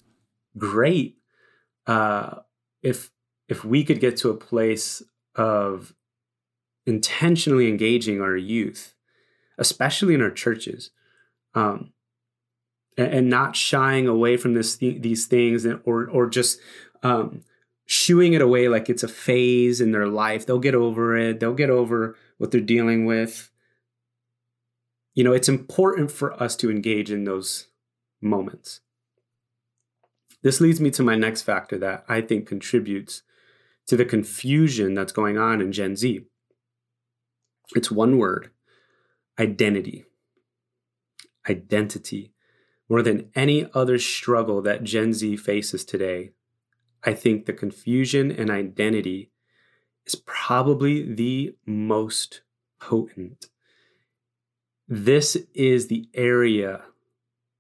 great 0.58 1.17
uh, 1.86 2.38
if 2.82 3.12
if 3.48 3.63
we 3.63 3.84
could 3.84 4.00
get 4.00 4.17
to 4.17 4.32
a 4.32 4.38
place 4.38 5.03
of 5.36 5.94
intentionally 6.88 7.67
engaging 7.67 8.22
our 8.22 8.36
youth, 8.36 8.95
especially 9.57 10.13
in 10.13 10.21
our 10.21 10.31
churches, 10.31 10.91
um, 11.53 11.91
and, 12.97 13.13
and, 13.13 13.29
not 13.29 13.55
shying 13.55 14.07
away 14.07 14.38
from 14.38 14.53
this 14.53 14.77
th- 14.77 15.01
these 15.01 15.25
things, 15.25 15.65
and, 15.65 15.79
or 15.85 16.09
or 16.09 16.27
just 16.27 16.59
um, 17.03 17.41
shooing 17.85 18.33
it 18.33 18.41
away 18.41 18.67
like 18.67 18.89
it's 18.89 19.03
a 19.03 19.07
phase 19.07 19.79
in 19.79 19.91
their 19.91 20.07
life. 20.07 20.45
They'll 20.45 20.59
get 20.59 20.75
over 20.75 21.15
it. 21.15 21.39
They'll 21.39 21.53
get 21.53 21.69
over 21.69 22.15
what 22.38 22.51
they're 22.51 22.62
dealing 22.62 23.05
with. 23.05 23.51
You 25.13 25.24
know, 25.24 25.33
it's 25.33 25.50
important 25.50 26.12
for 26.12 26.41
us 26.41 26.55
to 26.57 26.69
engage 26.69 27.12
in 27.12 27.24
those 27.24 27.67
moments. 28.21 28.81
This 30.43 30.59
leads 30.59 30.81
me 30.81 30.91
to 30.91 31.03
my 31.03 31.15
next 31.15 31.43
factor 31.43 31.77
that 31.79 32.05
I 32.07 32.21
think 32.21 32.47
contributes 32.47 33.24
to 33.88 33.95
the 33.95 34.05
confusion 34.05 34.93
that's 34.93 35.12
going 35.12 35.38
on 35.38 35.62
in 35.62 35.71
Gen 35.71 35.95
Z. 35.95 36.25
It's 37.75 37.89
one 37.89 38.17
word 38.17 38.51
identity. 39.39 40.06
Identity. 41.50 42.34
More 42.88 43.01
than 43.01 43.32
any 43.36 43.68
other 43.74 43.98
struggle 43.98 44.62
that 44.62 44.84
Gen 44.84 45.13
Z 45.13 45.38
faces 45.38 45.84
today, 45.84 46.32
I 47.04 47.13
think 47.13 47.46
the 47.46 47.54
confusion 47.54 48.32
and 48.32 48.50
identity 48.50 49.32
is 50.06 50.15
probably 50.15 51.13
the 51.13 51.56
most 51.65 52.42
potent. 52.80 53.48
This 54.88 55.36
is 55.54 55.88
the 55.88 56.08
area 56.13 56.82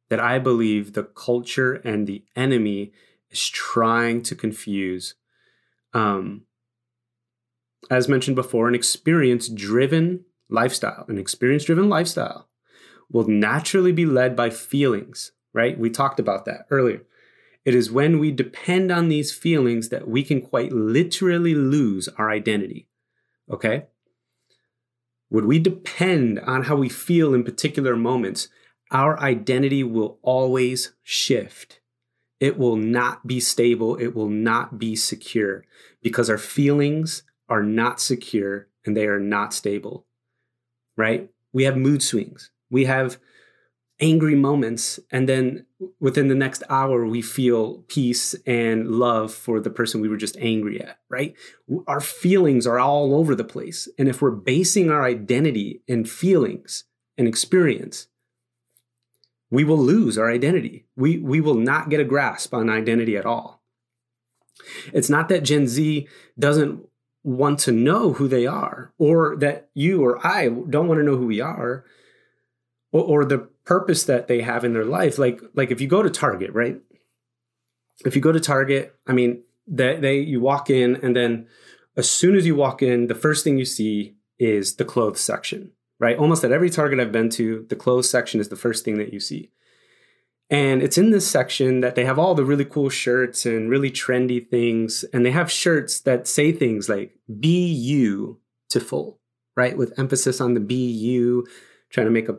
that 0.09 0.19
I 0.19 0.37
believe 0.37 0.93
the 0.93 1.03
culture 1.03 1.73
and 1.73 2.05
the 2.05 2.23
enemy 2.35 2.93
is 3.31 3.49
trying 3.49 4.21
to 4.23 4.35
confuse. 4.35 5.15
Um, 5.93 6.43
as 7.89 8.07
mentioned 8.07 8.35
before, 8.35 8.67
an 8.67 8.75
experience 8.75 9.47
driven 9.47 10.25
lifestyle, 10.49 11.05
an 11.07 11.17
experience 11.17 11.65
driven 11.65 11.89
lifestyle 11.89 12.47
will 13.11 13.27
naturally 13.27 13.91
be 13.91 14.05
led 14.05 14.35
by 14.35 14.49
feelings, 14.49 15.31
right? 15.53 15.77
We 15.77 15.89
talked 15.89 16.19
about 16.19 16.45
that 16.45 16.65
earlier. 16.69 17.03
It 17.63 17.73
is 17.73 17.91
when 17.91 18.19
we 18.19 18.31
depend 18.31 18.91
on 18.91 19.09
these 19.09 19.33
feelings 19.33 19.89
that 19.89 20.07
we 20.07 20.23
can 20.23 20.41
quite 20.41 20.71
literally 20.71 21.55
lose 21.55 22.07
our 22.17 22.29
identity. 22.29 22.87
Okay? 23.49 23.85
Would 25.29 25.45
we 25.45 25.59
depend 25.59 26.39
on 26.39 26.63
how 26.63 26.75
we 26.75 26.89
feel 26.89 27.33
in 27.33 27.43
particular 27.43 27.95
moments, 27.95 28.49
our 28.91 29.19
identity 29.19 29.83
will 29.83 30.19
always 30.21 30.93
shift. 31.01 31.79
It 32.39 32.57
will 32.57 32.75
not 32.75 33.25
be 33.25 33.39
stable. 33.39 33.95
It 33.95 34.15
will 34.15 34.29
not 34.29 34.77
be 34.77 34.95
secure 34.95 35.65
because 36.03 36.29
our 36.29 36.37
feelings 36.37 37.23
are 37.49 37.63
not 37.63 37.99
secure 37.99 38.67
and 38.85 38.95
they 38.95 39.07
are 39.07 39.19
not 39.19 39.53
stable, 39.53 40.05
right? 40.97 41.29
We 41.53 41.63
have 41.63 41.77
mood 41.77 42.03
swings. 42.03 42.51
We 42.69 42.85
have 42.85 43.17
angry 43.99 44.35
moments. 44.35 44.99
And 45.11 45.29
then 45.29 45.65
within 45.99 46.27
the 46.27 46.35
next 46.35 46.63
hour, 46.69 47.05
we 47.05 47.21
feel 47.21 47.83
peace 47.87 48.35
and 48.45 48.91
love 48.91 49.33
for 49.33 49.59
the 49.59 49.69
person 49.69 50.01
we 50.01 50.09
were 50.09 50.17
just 50.17 50.37
angry 50.37 50.81
at, 50.81 50.99
right? 51.09 51.33
Our 51.87 52.01
feelings 52.01 52.67
are 52.67 52.79
all 52.79 53.15
over 53.15 53.35
the 53.35 53.43
place. 53.43 53.87
And 53.97 54.09
if 54.09 54.21
we're 54.21 54.31
basing 54.31 54.89
our 54.91 55.03
identity 55.03 55.81
in 55.87 56.05
feelings 56.05 56.83
and 57.17 57.27
experience, 57.27 58.07
we 59.49 59.63
will 59.63 59.77
lose 59.77 60.17
our 60.17 60.29
identity. 60.29 60.85
We, 60.97 61.17
we 61.19 61.39
will 61.39 61.55
not 61.55 61.89
get 61.89 61.99
a 61.99 62.05
grasp 62.05 62.53
on 62.53 62.69
identity 62.69 63.15
at 63.15 63.25
all. 63.25 63.61
It's 64.93 65.09
not 65.09 65.29
that 65.29 65.43
Gen 65.43 65.67
Z 65.67 66.07
doesn't 66.37 66.85
want 67.25 67.59
to 67.59 67.71
know 67.71 68.13
who 68.13 68.27
they 68.27 68.45
are, 68.45 68.93
or 68.97 69.35
that 69.37 69.69
you 69.73 70.03
or 70.03 70.25
I 70.25 70.47
don't 70.47 70.87
want 70.87 70.99
to 70.99 71.03
know 71.03 71.17
who 71.17 71.27
we 71.27 71.41
are, 71.41 71.83
or, 72.91 73.03
or 73.03 73.25
the 73.25 73.49
purpose 73.65 74.03
that 74.05 74.27
they 74.27 74.41
have 74.41 74.63
in 74.63 74.73
their 74.73 74.85
life. 74.85 75.17
Like, 75.17 75.41
like 75.53 75.71
if 75.71 75.81
you 75.81 75.87
go 75.87 76.01
to 76.03 76.09
Target, 76.09 76.53
right? 76.53 76.79
If 78.05 78.15
you 78.15 78.21
go 78.21 78.31
to 78.31 78.39
Target, 78.39 78.95
I 79.07 79.13
mean, 79.13 79.43
they, 79.67 79.97
they 79.97 80.19
you 80.19 80.39
walk 80.39 80.69
in, 80.69 80.95
and 80.97 81.15
then 81.15 81.47
as 81.97 82.09
soon 82.09 82.35
as 82.35 82.45
you 82.45 82.55
walk 82.55 82.81
in, 82.81 83.07
the 83.07 83.15
first 83.15 83.43
thing 83.43 83.57
you 83.57 83.65
see 83.65 84.15
is 84.37 84.75
the 84.75 84.85
clothes 84.85 85.19
section 85.19 85.71
right? 85.99 86.17
Almost 86.17 86.43
at 86.43 86.51
every 86.51 86.69
Target 86.69 86.99
I've 86.99 87.11
been 87.11 87.29
to, 87.31 87.65
the 87.69 87.75
clothes 87.75 88.09
section 88.09 88.39
is 88.39 88.49
the 88.49 88.55
first 88.55 88.83
thing 88.83 88.97
that 88.97 89.13
you 89.13 89.19
see. 89.19 89.51
And 90.49 90.83
it's 90.83 90.97
in 90.97 91.09
this 91.09 91.27
section 91.27 91.79
that 91.81 91.95
they 91.95 92.05
have 92.05 92.19
all 92.19 92.35
the 92.35 92.45
really 92.45 92.65
cool 92.65 92.89
shirts 92.89 93.45
and 93.45 93.69
really 93.69 93.89
trendy 93.89 94.47
things. 94.47 95.03
And 95.11 95.25
they 95.25 95.31
have 95.31 95.51
shirts 95.51 95.99
that 96.01 96.27
say 96.27 96.51
things 96.51 96.87
like 96.87 97.17
be 97.39 97.67
you 97.67 98.39
to 98.69 98.79
full, 98.79 99.19
right? 99.55 99.75
With 99.75 99.97
emphasis 99.97 100.39
on 100.39 100.53
the 100.53 100.59
be 100.59 100.89
you, 100.89 101.47
trying 101.89 102.05
to 102.05 102.11
make 102.11 102.29
a 102.29 102.37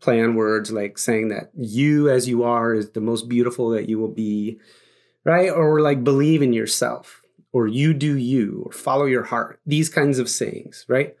play 0.00 0.22
on 0.22 0.34
words 0.34 0.70
like 0.70 0.98
saying 0.98 1.28
that 1.28 1.50
you 1.56 2.10
as 2.10 2.28
you 2.28 2.42
are 2.44 2.74
is 2.74 2.90
the 2.90 3.00
most 3.00 3.28
beautiful 3.28 3.70
that 3.70 3.88
you 3.88 3.98
will 3.98 4.08
be, 4.08 4.60
right? 5.24 5.50
Or 5.50 5.80
like 5.80 6.04
believe 6.04 6.42
in 6.42 6.52
yourself, 6.52 7.22
or 7.52 7.66
you 7.66 7.94
do 7.94 8.18
you, 8.18 8.64
or 8.66 8.72
follow 8.72 9.06
your 9.06 9.24
heart. 9.24 9.60
These 9.64 9.88
kinds 9.88 10.18
of 10.18 10.28
sayings, 10.28 10.84
right? 10.88 11.16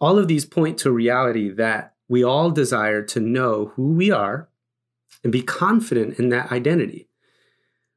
all 0.00 0.18
of 0.18 0.28
these 0.28 0.44
point 0.44 0.78
to 0.78 0.90
reality 0.90 1.50
that 1.50 1.94
we 2.08 2.22
all 2.22 2.50
desire 2.50 3.02
to 3.02 3.20
know 3.20 3.72
who 3.76 3.92
we 3.92 4.10
are 4.10 4.48
and 5.22 5.32
be 5.32 5.42
confident 5.42 6.18
in 6.18 6.28
that 6.30 6.52
identity. 6.52 7.08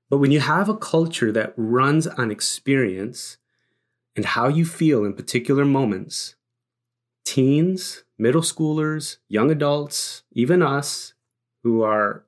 But 0.10 0.18
when 0.18 0.32
you 0.32 0.40
have 0.40 0.70
a 0.70 0.78
culture 0.78 1.32
that 1.32 1.54
runs 1.56 2.08
on 2.08 2.32
experience 2.32 3.38
and 4.16 4.26
how 4.26 4.48
you 4.48 4.66
feel 4.66 5.06
in 5.06 5.14
particular 5.14 5.66
moments, 5.66 6.36
teens, 7.24 8.04
middle 8.18 8.42
schoolers, 8.42 9.18
young 9.28 9.52
adults, 9.52 10.24
even 10.32 10.64
us 10.64 11.14
who 11.64 11.84
are 11.84 12.26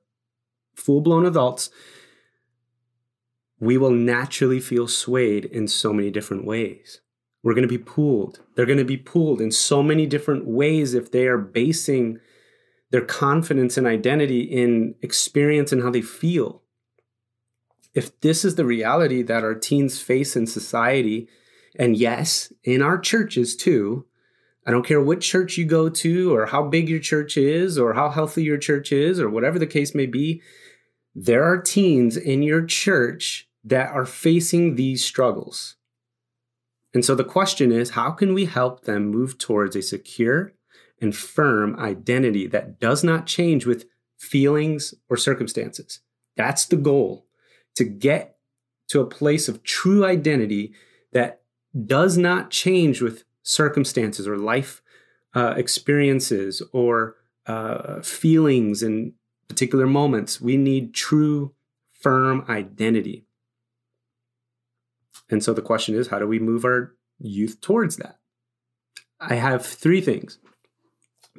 full 0.74 1.00
blown 1.00 1.26
adults, 1.26 1.70
we 3.58 3.76
will 3.76 3.90
naturally 3.90 4.60
feel 4.60 4.88
swayed 4.88 5.44
in 5.44 5.68
so 5.68 5.92
many 5.92 6.10
different 6.10 6.44
ways. 6.44 7.00
We're 7.42 7.54
going 7.54 7.62
to 7.62 7.68
be 7.68 7.78
pulled. 7.78 8.40
They're 8.54 8.66
going 8.66 8.78
to 8.78 8.84
be 8.84 8.96
pulled 8.96 9.40
in 9.40 9.50
so 9.50 9.82
many 9.82 10.06
different 10.06 10.46
ways 10.46 10.94
if 10.94 11.10
they 11.10 11.26
are 11.26 11.38
basing 11.38 12.20
their 12.92 13.00
confidence 13.00 13.78
and 13.78 13.86
identity 13.86 14.42
in 14.42 14.94
experience 15.00 15.72
and 15.72 15.82
how 15.82 15.90
they 15.90 16.02
feel. 16.02 16.62
If 17.94 18.20
this 18.20 18.44
is 18.44 18.54
the 18.54 18.66
reality 18.66 19.22
that 19.22 19.42
our 19.42 19.54
teens 19.54 20.00
face 20.00 20.36
in 20.36 20.46
society, 20.46 21.26
and 21.78 21.96
yes, 21.96 22.52
in 22.62 22.82
our 22.82 22.98
churches 22.98 23.56
too, 23.56 24.04
I 24.66 24.70
don't 24.70 24.86
care 24.86 25.00
what 25.00 25.22
church 25.22 25.56
you 25.56 25.64
go 25.64 25.88
to, 25.88 26.34
or 26.34 26.46
how 26.46 26.68
big 26.68 26.88
your 26.88 27.00
church 27.00 27.36
is, 27.36 27.78
or 27.78 27.94
how 27.94 28.10
healthy 28.10 28.44
your 28.44 28.58
church 28.58 28.92
is, 28.92 29.18
or 29.18 29.28
whatever 29.28 29.58
the 29.58 29.66
case 29.66 29.94
may 29.94 30.06
be, 30.06 30.42
there 31.14 31.44
are 31.44 31.60
teens 31.60 32.16
in 32.16 32.42
your 32.42 32.64
church 32.64 33.48
that 33.64 33.90
are 33.90 34.06
facing 34.06 34.74
these 34.74 35.04
struggles. 35.04 35.76
And 36.94 37.04
so 37.04 37.14
the 37.14 37.24
question 37.24 37.72
is 37.72 37.90
how 37.90 38.10
can 38.10 38.34
we 38.34 38.44
help 38.44 38.84
them 38.84 39.06
move 39.06 39.38
towards 39.38 39.74
a 39.76 39.82
secure 39.82 40.52
and 41.02 41.14
firm 41.14 41.78
identity 41.78 42.46
that 42.46 42.80
does 42.80 43.04
not 43.04 43.26
change 43.26 43.66
with 43.66 43.84
feelings 44.18 44.94
or 45.10 45.16
circumstances? 45.18 46.00
That's 46.36 46.64
the 46.64 46.76
goal 46.76 47.26
to 47.74 47.84
get 47.84 48.36
to 48.88 49.00
a 49.00 49.06
place 49.06 49.48
of 49.48 49.62
true 49.62 50.04
identity 50.04 50.72
that 51.12 51.42
does 51.86 52.16
not 52.16 52.50
change 52.50 53.02
with 53.02 53.24
circumstances 53.42 54.28
or 54.28 54.36
life 54.36 54.82
uh, 55.34 55.54
experiences 55.56 56.62
or 56.72 57.16
uh, 57.46 58.00
feelings 58.02 58.82
in 58.82 59.14
particular 59.48 59.86
moments. 59.86 60.40
We 60.40 60.56
need 60.56 60.94
true, 60.94 61.54
firm 61.92 62.44
identity. 62.48 63.26
And 65.30 65.42
so 65.42 65.54
the 65.54 65.62
question 65.62 65.94
is, 65.94 66.08
how 66.08 66.18
do 66.18 66.26
we 66.26 66.38
move 66.38 66.64
our 66.64 66.94
youth 67.18 67.60
towards 67.60 67.96
that? 67.96 68.18
I 69.20 69.36
have 69.36 69.64
three 69.64 70.00
things. 70.00 70.38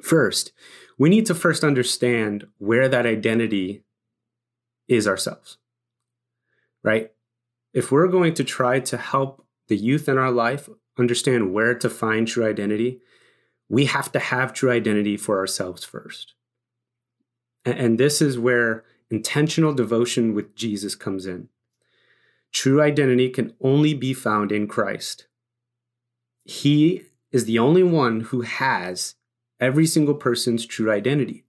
First, 0.02 0.52
we 0.98 1.08
need 1.08 1.26
to 1.26 1.34
first 1.34 1.64
understand 1.64 2.46
where 2.58 2.88
that 2.88 3.06
identity 3.06 3.82
is 4.88 5.08
ourselves, 5.08 5.58
right? 6.82 7.12
If 7.72 7.90
we're 7.90 8.08
going 8.08 8.34
to 8.34 8.44
try 8.44 8.80
to 8.80 8.96
help 8.96 9.44
the 9.68 9.76
youth 9.76 10.08
in 10.08 10.18
our 10.18 10.30
life 10.30 10.68
understand 10.98 11.52
where 11.52 11.74
to 11.74 11.90
find 11.90 12.28
true 12.28 12.46
identity, 12.46 13.00
we 13.68 13.86
have 13.86 14.12
to 14.12 14.18
have 14.18 14.52
true 14.52 14.70
identity 14.70 15.16
for 15.16 15.38
ourselves 15.38 15.84
first. 15.84 16.34
And 17.64 17.98
this 17.98 18.20
is 18.20 18.38
where 18.38 18.84
intentional 19.10 19.72
devotion 19.72 20.34
with 20.34 20.54
Jesus 20.54 20.94
comes 20.94 21.26
in. 21.26 21.48
True 22.52 22.80
identity 22.80 23.30
can 23.30 23.54
only 23.60 23.94
be 23.94 24.12
found 24.12 24.52
in 24.52 24.68
Christ. 24.68 25.26
He 26.44 27.04
is 27.32 27.46
the 27.46 27.58
only 27.58 27.82
one 27.82 28.20
who 28.20 28.42
has 28.42 29.14
every 29.60 29.86
single 29.86 30.14
person's 30.14 30.66
true 30.66 30.90
identity 30.90 31.44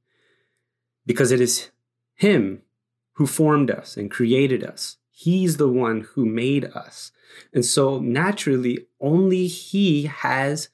because 1.05 1.31
it 1.31 1.41
is 1.41 1.71
Him 2.15 2.61
who 3.13 3.27
formed 3.27 3.71
us 3.71 3.97
and 3.97 4.11
created 4.11 4.63
us. 4.63 4.97
He's 5.09 5.57
the 5.57 5.69
one 5.69 6.01
who 6.13 6.25
made 6.25 6.65
us. 6.65 7.11
And 7.53 7.65
so 7.65 7.99
naturally, 7.99 8.87
only 8.99 9.47
He 9.47 10.03
has 10.03 10.69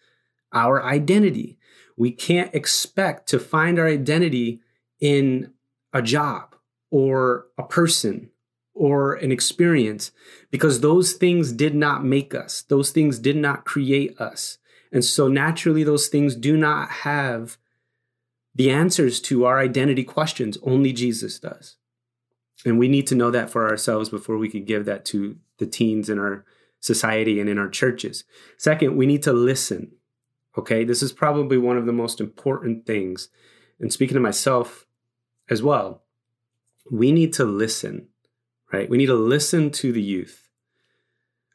our 0.52 0.84
identity. 0.84 1.58
We 1.96 2.12
can't 2.12 2.54
expect 2.54 3.30
to 3.30 3.40
find 3.40 3.78
our 3.78 3.88
identity 3.88 4.62
in 5.00 5.54
a 5.94 6.02
job 6.02 6.56
or 6.90 7.48
a 7.58 7.64
person 7.64 8.30
or 8.74 9.14
an 9.14 9.32
experience 9.32 10.12
because 10.50 10.80
those 10.80 11.14
things 11.14 11.52
did 11.52 11.76
not 11.76 12.04
make 12.04 12.34
us. 12.34 12.64
Those 12.64 12.92
things 12.92 13.20
did 13.20 13.36
not 13.36 13.66
create 13.66 14.20
us. 14.20 14.58
And 14.92 15.06
so 15.06 15.28
naturally, 15.28 15.84
those 15.84 16.08
things 16.08 16.36
do 16.36 16.58
not 16.58 16.90
have 16.90 17.58
the 18.54 18.70
answers 18.70 19.22
to 19.22 19.46
our 19.46 19.60
identity 19.60 20.04
questions. 20.04 20.58
Only 20.64 20.92
Jesus 20.92 21.40
does. 21.40 21.78
And 22.66 22.78
we 22.78 22.88
need 22.88 23.08
to 23.08 23.16
know 23.16 23.32
that 23.32 23.50
for 23.50 23.70
ourselves 23.70 24.10
before 24.10 24.38
we 24.38 24.50
could 24.50 24.68
give 24.68 24.86
that 24.86 25.06
to 25.06 25.38
the 25.58 25.66
teens 25.66 26.10
in 26.10 26.20
our 26.20 26.46
society 26.80 27.40
and 27.40 27.50
in 27.50 27.58
our 27.58 27.70
churches. 27.70 28.24
Second, 28.58 28.98
we 28.98 29.06
need 29.06 29.24
to 29.24 29.34
listen. 29.34 29.92
Okay, 30.58 30.84
this 30.84 31.02
is 31.02 31.14
probably 31.14 31.58
one 31.58 31.78
of 31.78 31.86
the 31.86 31.94
most 31.94 32.20
important 32.20 32.86
things. 32.86 33.30
And 33.80 33.92
speaking 33.92 34.16
to 34.16 34.22
myself 34.22 34.86
as 35.50 35.64
well, 35.64 36.04
we 36.92 37.12
need 37.12 37.34
to 37.34 37.46
listen, 37.46 38.10
right? 38.74 38.90
We 38.90 38.98
need 38.98 39.06
to 39.08 39.16
listen 39.16 39.72
to 39.72 39.92
the 39.94 40.02
youth. 40.02 40.50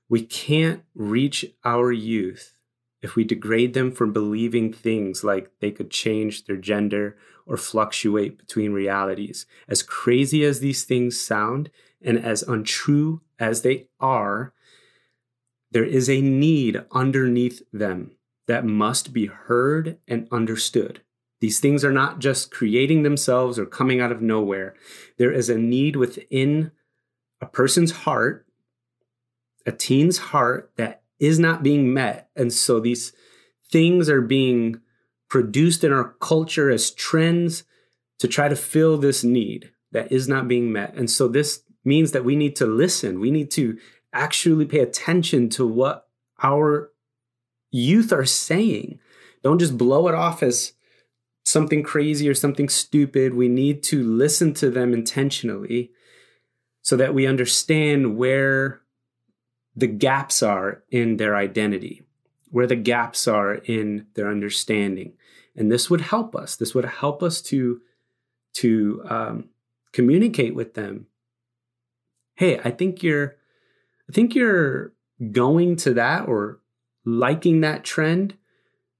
We 0.08 0.22
can't 0.22 0.82
reach 0.94 1.44
our 1.64 1.92
youth 1.92 2.55
if 3.02 3.14
we 3.14 3.24
degrade 3.24 3.74
them 3.74 3.92
for 3.92 4.06
believing 4.06 4.72
things 4.72 5.22
like 5.22 5.50
they 5.60 5.70
could 5.70 5.90
change 5.90 6.44
their 6.44 6.56
gender 6.56 7.16
or 7.46 7.56
fluctuate 7.56 8.38
between 8.38 8.72
realities, 8.72 9.46
as 9.68 9.82
crazy 9.82 10.44
as 10.44 10.60
these 10.60 10.84
things 10.84 11.20
sound 11.20 11.70
and 12.02 12.18
as 12.18 12.42
untrue 12.42 13.20
as 13.38 13.62
they 13.62 13.88
are, 14.00 14.52
there 15.70 15.84
is 15.84 16.08
a 16.08 16.20
need 16.20 16.82
underneath 16.92 17.62
them 17.72 18.12
that 18.46 18.64
must 18.64 19.12
be 19.12 19.26
heard 19.26 19.98
and 20.06 20.28
understood. 20.30 21.02
These 21.40 21.60
things 21.60 21.84
are 21.84 21.92
not 21.92 22.18
just 22.18 22.50
creating 22.50 23.02
themselves 23.02 23.58
or 23.58 23.66
coming 23.66 24.00
out 24.00 24.12
of 24.12 24.22
nowhere. 24.22 24.74
There 25.18 25.32
is 25.32 25.50
a 25.50 25.58
need 25.58 25.96
within 25.96 26.72
a 27.40 27.46
person's 27.46 27.92
heart, 27.92 28.46
a 29.66 29.72
teen's 29.72 30.18
heart, 30.18 30.72
that 30.76 31.02
is 31.18 31.38
not 31.38 31.62
being 31.62 31.92
met. 31.92 32.30
And 32.36 32.52
so 32.52 32.80
these 32.80 33.12
things 33.70 34.08
are 34.08 34.20
being 34.20 34.80
produced 35.28 35.84
in 35.84 35.92
our 35.92 36.14
culture 36.20 36.70
as 36.70 36.90
trends 36.90 37.64
to 38.18 38.28
try 38.28 38.48
to 38.48 38.56
fill 38.56 38.96
this 38.96 39.24
need 39.24 39.72
that 39.92 40.10
is 40.12 40.28
not 40.28 40.48
being 40.48 40.72
met. 40.72 40.94
And 40.94 41.10
so 41.10 41.28
this 41.28 41.62
means 41.84 42.12
that 42.12 42.24
we 42.24 42.36
need 42.36 42.56
to 42.56 42.66
listen. 42.66 43.20
We 43.20 43.30
need 43.30 43.50
to 43.52 43.78
actually 44.12 44.66
pay 44.66 44.80
attention 44.80 45.48
to 45.50 45.66
what 45.66 46.08
our 46.42 46.90
youth 47.70 48.12
are 48.12 48.26
saying. 48.26 48.98
Don't 49.42 49.58
just 49.58 49.78
blow 49.78 50.08
it 50.08 50.14
off 50.14 50.42
as 50.42 50.72
something 51.44 51.82
crazy 51.82 52.28
or 52.28 52.34
something 52.34 52.68
stupid. 52.68 53.34
We 53.34 53.48
need 53.48 53.82
to 53.84 54.02
listen 54.02 54.52
to 54.54 54.70
them 54.70 54.92
intentionally 54.92 55.92
so 56.82 56.96
that 56.96 57.14
we 57.14 57.26
understand 57.26 58.16
where 58.16 58.80
the 59.76 59.86
gaps 59.86 60.42
are 60.42 60.82
in 60.90 61.18
their 61.18 61.36
identity, 61.36 62.02
where 62.50 62.66
the 62.66 62.76
gaps 62.76 63.28
are 63.28 63.54
in 63.54 64.06
their 64.14 64.30
understanding. 64.30 65.12
And 65.54 65.70
this 65.70 65.90
would 65.90 66.00
help 66.00 66.34
us. 66.34 66.56
This 66.56 66.74
would 66.74 66.86
help 66.86 67.22
us 67.22 67.42
to, 67.42 67.80
to 68.54 69.02
um, 69.08 69.48
communicate 69.92 70.54
with 70.54 70.74
them. 70.74 71.06
Hey, 72.34 72.58
I 72.58 72.70
think 72.70 73.02
you're, 73.02 73.36
I 74.08 74.12
think 74.12 74.34
you're 74.34 74.92
going 75.32 75.76
to 75.76 75.94
that 75.94 76.28
or 76.28 76.60
liking 77.04 77.60
that 77.60 77.84
trend 77.84 78.34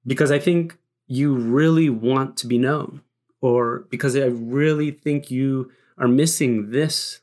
because 0.06 0.30
I 0.30 0.38
think 0.38 0.78
you 1.06 1.34
really 1.34 1.88
want 1.88 2.36
to 2.38 2.46
be 2.46 2.58
known, 2.58 3.02
or 3.40 3.86
because 3.90 4.16
I 4.16 4.26
really 4.26 4.90
think 4.90 5.30
you 5.30 5.70
are 5.98 6.08
missing 6.08 6.70
this 6.70 7.20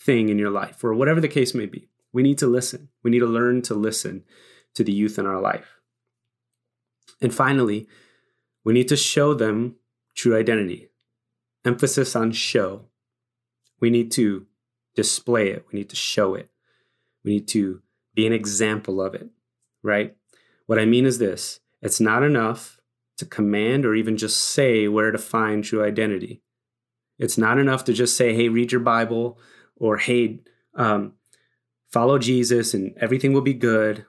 thing 0.00 0.28
in 0.28 0.38
your 0.38 0.50
life, 0.50 0.84
or 0.84 0.94
whatever 0.94 1.20
the 1.20 1.28
case 1.28 1.54
may 1.54 1.66
be. 1.66 1.88
We 2.16 2.22
need 2.22 2.38
to 2.38 2.46
listen. 2.46 2.88
We 3.02 3.10
need 3.10 3.18
to 3.18 3.26
learn 3.26 3.60
to 3.62 3.74
listen 3.74 4.24
to 4.72 4.82
the 4.82 4.90
youth 4.90 5.18
in 5.18 5.26
our 5.26 5.38
life. 5.38 5.82
And 7.20 7.34
finally, 7.34 7.88
we 8.64 8.72
need 8.72 8.88
to 8.88 8.96
show 8.96 9.34
them 9.34 9.74
true 10.14 10.34
identity. 10.34 10.88
Emphasis 11.66 12.16
on 12.16 12.32
show. 12.32 12.86
We 13.80 13.90
need 13.90 14.10
to 14.12 14.46
display 14.94 15.50
it. 15.50 15.66
We 15.70 15.78
need 15.78 15.90
to 15.90 15.96
show 15.96 16.34
it. 16.34 16.48
We 17.22 17.32
need 17.32 17.48
to 17.48 17.82
be 18.14 18.26
an 18.26 18.32
example 18.32 19.02
of 19.02 19.14
it, 19.14 19.28
right? 19.82 20.16
What 20.64 20.78
I 20.78 20.86
mean 20.86 21.04
is 21.04 21.18
this 21.18 21.60
it's 21.82 22.00
not 22.00 22.22
enough 22.22 22.80
to 23.18 23.26
command 23.26 23.84
or 23.84 23.94
even 23.94 24.16
just 24.16 24.38
say 24.38 24.88
where 24.88 25.10
to 25.10 25.18
find 25.18 25.62
true 25.62 25.84
identity. 25.84 26.40
It's 27.18 27.36
not 27.36 27.58
enough 27.58 27.84
to 27.84 27.92
just 27.92 28.16
say, 28.16 28.34
hey, 28.34 28.48
read 28.48 28.72
your 28.72 28.80
Bible, 28.80 29.38
or 29.76 29.98
hey, 29.98 30.40
um, 30.76 31.12
follow 31.90 32.18
Jesus 32.18 32.74
and 32.74 32.96
everything 32.98 33.32
will 33.32 33.40
be 33.40 33.54
good. 33.54 34.06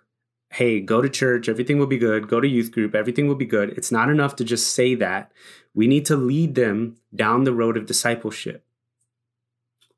Hey, 0.50 0.80
go 0.80 1.02
to 1.02 1.10
church, 1.10 1.50
everything 1.50 1.78
will 1.78 1.88
be 1.88 1.98
good. 1.98 2.28
Go 2.28 2.40
to 2.40 2.48
youth 2.48 2.72
group, 2.72 2.96
everything 2.96 3.28
will 3.28 3.36
be 3.36 3.46
good. 3.46 3.70
It's 3.78 3.92
not 3.92 4.10
enough 4.10 4.36
to 4.38 4.44
just 4.44 4.74
say 4.74 4.96
that. 4.96 5.32
We 5.74 5.88
need 5.88 6.06
to 6.08 6.16
lead 6.16 6.56
them 6.56 6.98
down 7.14 7.44
the 7.44 7.54
road 7.54 7.78
of 7.78 7.86
discipleship. 7.86 8.64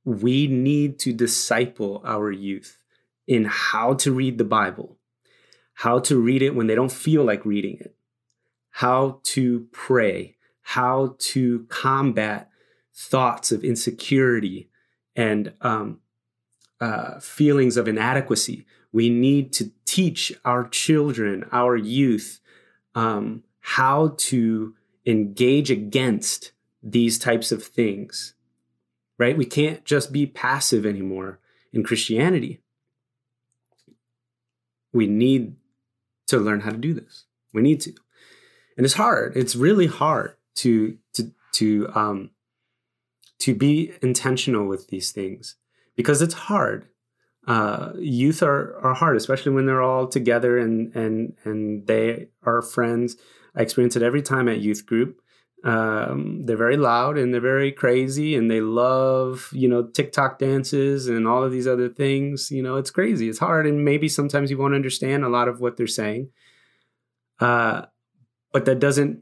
We 0.03 0.47
need 0.47 0.97
to 0.99 1.13
disciple 1.13 2.01
our 2.05 2.31
youth 2.31 2.79
in 3.27 3.45
how 3.45 3.93
to 3.93 4.11
read 4.11 4.37
the 4.37 4.43
Bible, 4.43 4.97
how 5.75 5.99
to 5.99 6.19
read 6.19 6.41
it 6.41 6.55
when 6.55 6.67
they 6.67 6.75
don't 6.75 6.91
feel 6.91 7.23
like 7.23 7.45
reading 7.45 7.77
it, 7.79 7.95
how 8.71 9.19
to 9.23 9.67
pray, 9.71 10.35
how 10.61 11.15
to 11.19 11.65
combat 11.69 12.49
thoughts 12.93 13.51
of 13.51 13.63
insecurity 13.63 14.69
and 15.15 15.53
um, 15.61 15.99
uh, 16.81 17.19
feelings 17.19 17.77
of 17.77 17.87
inadequacy. 17.87 18.65
We 18.91 19.09
need 19.09 19.53
to 19.53 19.71
teach 19.85 20.33
our 20.45 20.67
children, 20.67 21.45
our 21.51 21.75
youth, 21.75 22.39
um, 22.95 23.43
how 23.59 24.15
to 24.17 24.75
engage 25.05 25.69
against 25.69 26.51
these 26.81 27.19
types 27.19 27.51
of 27.51 27.63
things, 27.63 28.33
right? 29.17 29.37
We 29.37 29.45
can't 29.45 29.83
just 29.85 30.11
be 30.11 30.25
passive 30.25 30.85
anymore 30.85 31.39
in 31.73 31.83
Christianity. 31.83 32.61
We 34.91 35.07
need 35.07 35.55
to 36.27 36.37
learn 36.37 36.61
how 36.61 36.71
to 36.71 36.77
do 36.77 36.93
this. 36.93 37.25
We 37.53 37.61
need 37.61 37.81
to, 37.81 37.93
and 38.77 38.85
it's 38.85 38.95
hard. 38.95 39.35
It's 39.35 39.55
really 39.55 39.87
hard 39.87 40.35
to 40.55 40.97
to 41.13 41.31
to 41.53 41.91
um, 41.93 42.31
to 43.39 43.53
be 43.53 43.93
intentional 44.01 44.67
with 44.67 44.87
these 44.87 45.11
things 45.11 45.55
because 45.99 46.21
it's 46.21 46.33
hard. 46.33 46.87
Uh, 47.45 47.91
youth 47.97 48.41
are, 48.41 48.79
are 48.81 48.93
hard, 48.93 49.17
especially 49.17 49.51
when 49.51 49.65
they're 49.65 49.81
all 49.81 50.07
together 50.07 50.57
and 50.57 50.95
and 50.95 51.35
and 51.43 51.87
they 51.87 52.29
are 52.43 52.61
friends. 52.61 53.17
I 53.53 53.63
experience 53.63 53.97
it 53.97 54.01
every 54.01 54.21
time 54.21 54.47
at 54.47 54.61
youth 54.61 54.85
group. 54.85 55.19
Um, 55.65 56.45
they're 56.45 56.55
very 56.55 56.77
loud 56.77 57.17
and 57.17 57.33
they're 57.33 57.41
very 57.41 57.73
crazy 57.73 58.33
and 58.33 58.49
they 58.49 58.61
love 58.61 59.49
you 59.51 59.67
know 59.67 59.87
TikTok 59.87 60.39
dances 60.39 61.09
and 61.09 61.27
all 61.27 61.43
of 61.43 61.51
these 61.51 61.67
other 61.67 61.89
things. 61.89 62.49
You 62.49 62.63
know, 62.63 62.77
it's 62.77 62.91
crazy. 62.91 63.27
It's 63.27 63.39
hard, 63.39 63.67
and 63.67 63.83
maybe 63.83 64.07
sometimes 64.07 64.49
you 64.49 64.57
won't 64.57 64.75
understand 64.75 65.25
a 65.25 65.29
lot 65.29 65.49
of 65.49 65.59
what 65.59 65.75
they're 65.75 65.85
saying. 65.85 66.29
Uh, 67.41 67.87
but 68.53 68.63
that 68.63 68.79
doesn't 68.79 69.19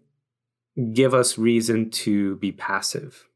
give 0.94 1.16
us 1.16 1.40
reason 1.40 1.90
to 1.90 2.36
be 2.36 2.52
passive 2.52 3.27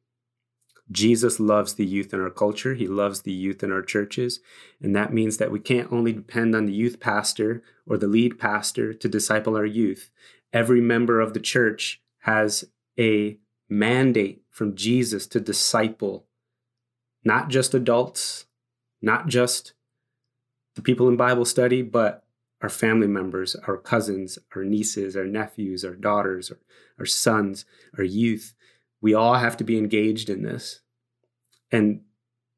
Jesus 0.92 1.40
loves 1.40 1.76
the 1.76 1.86
youth 1.86 2.14
in 2.14 2.20
our 2.20 2.30
culture. 2.30 2.74
He 2.74 2.88
loves 2.88 3.22
the 3.22 3.32
youth 3.32 3.64
in 3.64 3.72
our 3.72 3.82
churches. 3.82 4.40
And 4.82 4.96
that 4.96 5.14
means 5.14 5.38
that 5.38 5.52
we 5.52 5.60
can't 5.60 5.92
only 5.92 6.12
depend 6.12 6.56
on 6.56 6.66
the 6.66 6.74
youth 6.74 7.00
pastor 7.00 7.64
or 7.86 7.98
the 7.98 8.08
lead 8.08 8.38
pastor 8.38 8.94
to 8.94 9.08
disciple 9.08 9.56
our 9.56 9.66
youth. 9.66 10.10
Every 10.52 10.82
member 10.82 11.22
of 11.22 11.34
the 11.34 11.40
church 11.40 12.02
has 12.20 12.66
a 13.00 13.38
mandate 13.70 14.44
from 14.50 14.76
Jesus 14.76 15.28
to 15.28 15.40
disciple 15.40 16.26
not 17.24 17.50
just 17.50 17.74
adults, 17.74 18.46
not 19.02 19.28
just 19.28 19.74
the 20.76 20.82
people 20.82 21.08
in 21.08 21.18
Bible 21.18 21.46
study, 21.46 21.82
but 21.82 22.24
our 22.62 22.70
family 22.70 23.08
members, 23.08 23.56
our 23.68 23.78
cousins, 23.78 24.38
our 24.56 24.64
nieces, 24.64 25.16
our 25.16 25.26
nephews, 25.26 25.84
our 25.84 25.96
daughters, 25.96 26.52
our, 26.52 26.60
our 27.00 27.06
sons, 27.06 27.66
our 27.98 28.04
youth. 28.04 28.54
We 29.02 29.14
all 29.14 29.36
have 29.36 29.58
to 29.58 29.64
be 29.64 29.78
engaged 29.78 30.30
in 30.30 30.44
this. 30.44 30.82
And 31.72 32.02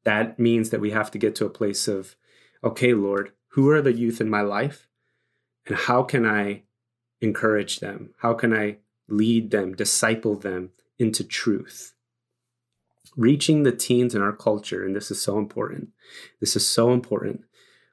that 0.04 0.38
means 0.38 0.70
that 0.70 0.80
we 0.80 0.90
have 0.90 1.10
to 1.12 1.18
get 1.18 1.34
to 1.36 1.46
a 1.46 1.50
place 1.50 1.88
of, 1.88 2.16
okay, 2.62 2.92
Lord, 2.92 3.32
who 3.48 3.70
are 3.70 3.80
the 3.80 3.92
youth 3.92 4.20
in 4.20 4.28
my 4.28 4.42
life? 4.42 4.88
And 5.66 5.76
how 5.76 6.02
can 6.02 6.26
I 6.26 6.64
encourage 7.20 7.80
them? 7.80 8.10
How 8.18 8.34
can 8.34 8.52
I 8.52 8.78
lead 9.08 9.50
them, 9.50 9.74
disciple 9.74 10.36
them 10.36 10.70
into 10.98 11.24
truth? 11.24 11.94
reaching 13.16 13.62
the 13.62 13.72
teens 13.72 14.14
in 14.14 14.22
our 14.22 14.32
culture, 14.32 14.84
and 14.84 14.94
this 14.94 15.10
is 15.10 15.20
so 15.20 15.38
important. 15.38 15.90
This 16.40 16.56
is 16.56 16.66
so 16.66 16.92
important. 16.92 17.44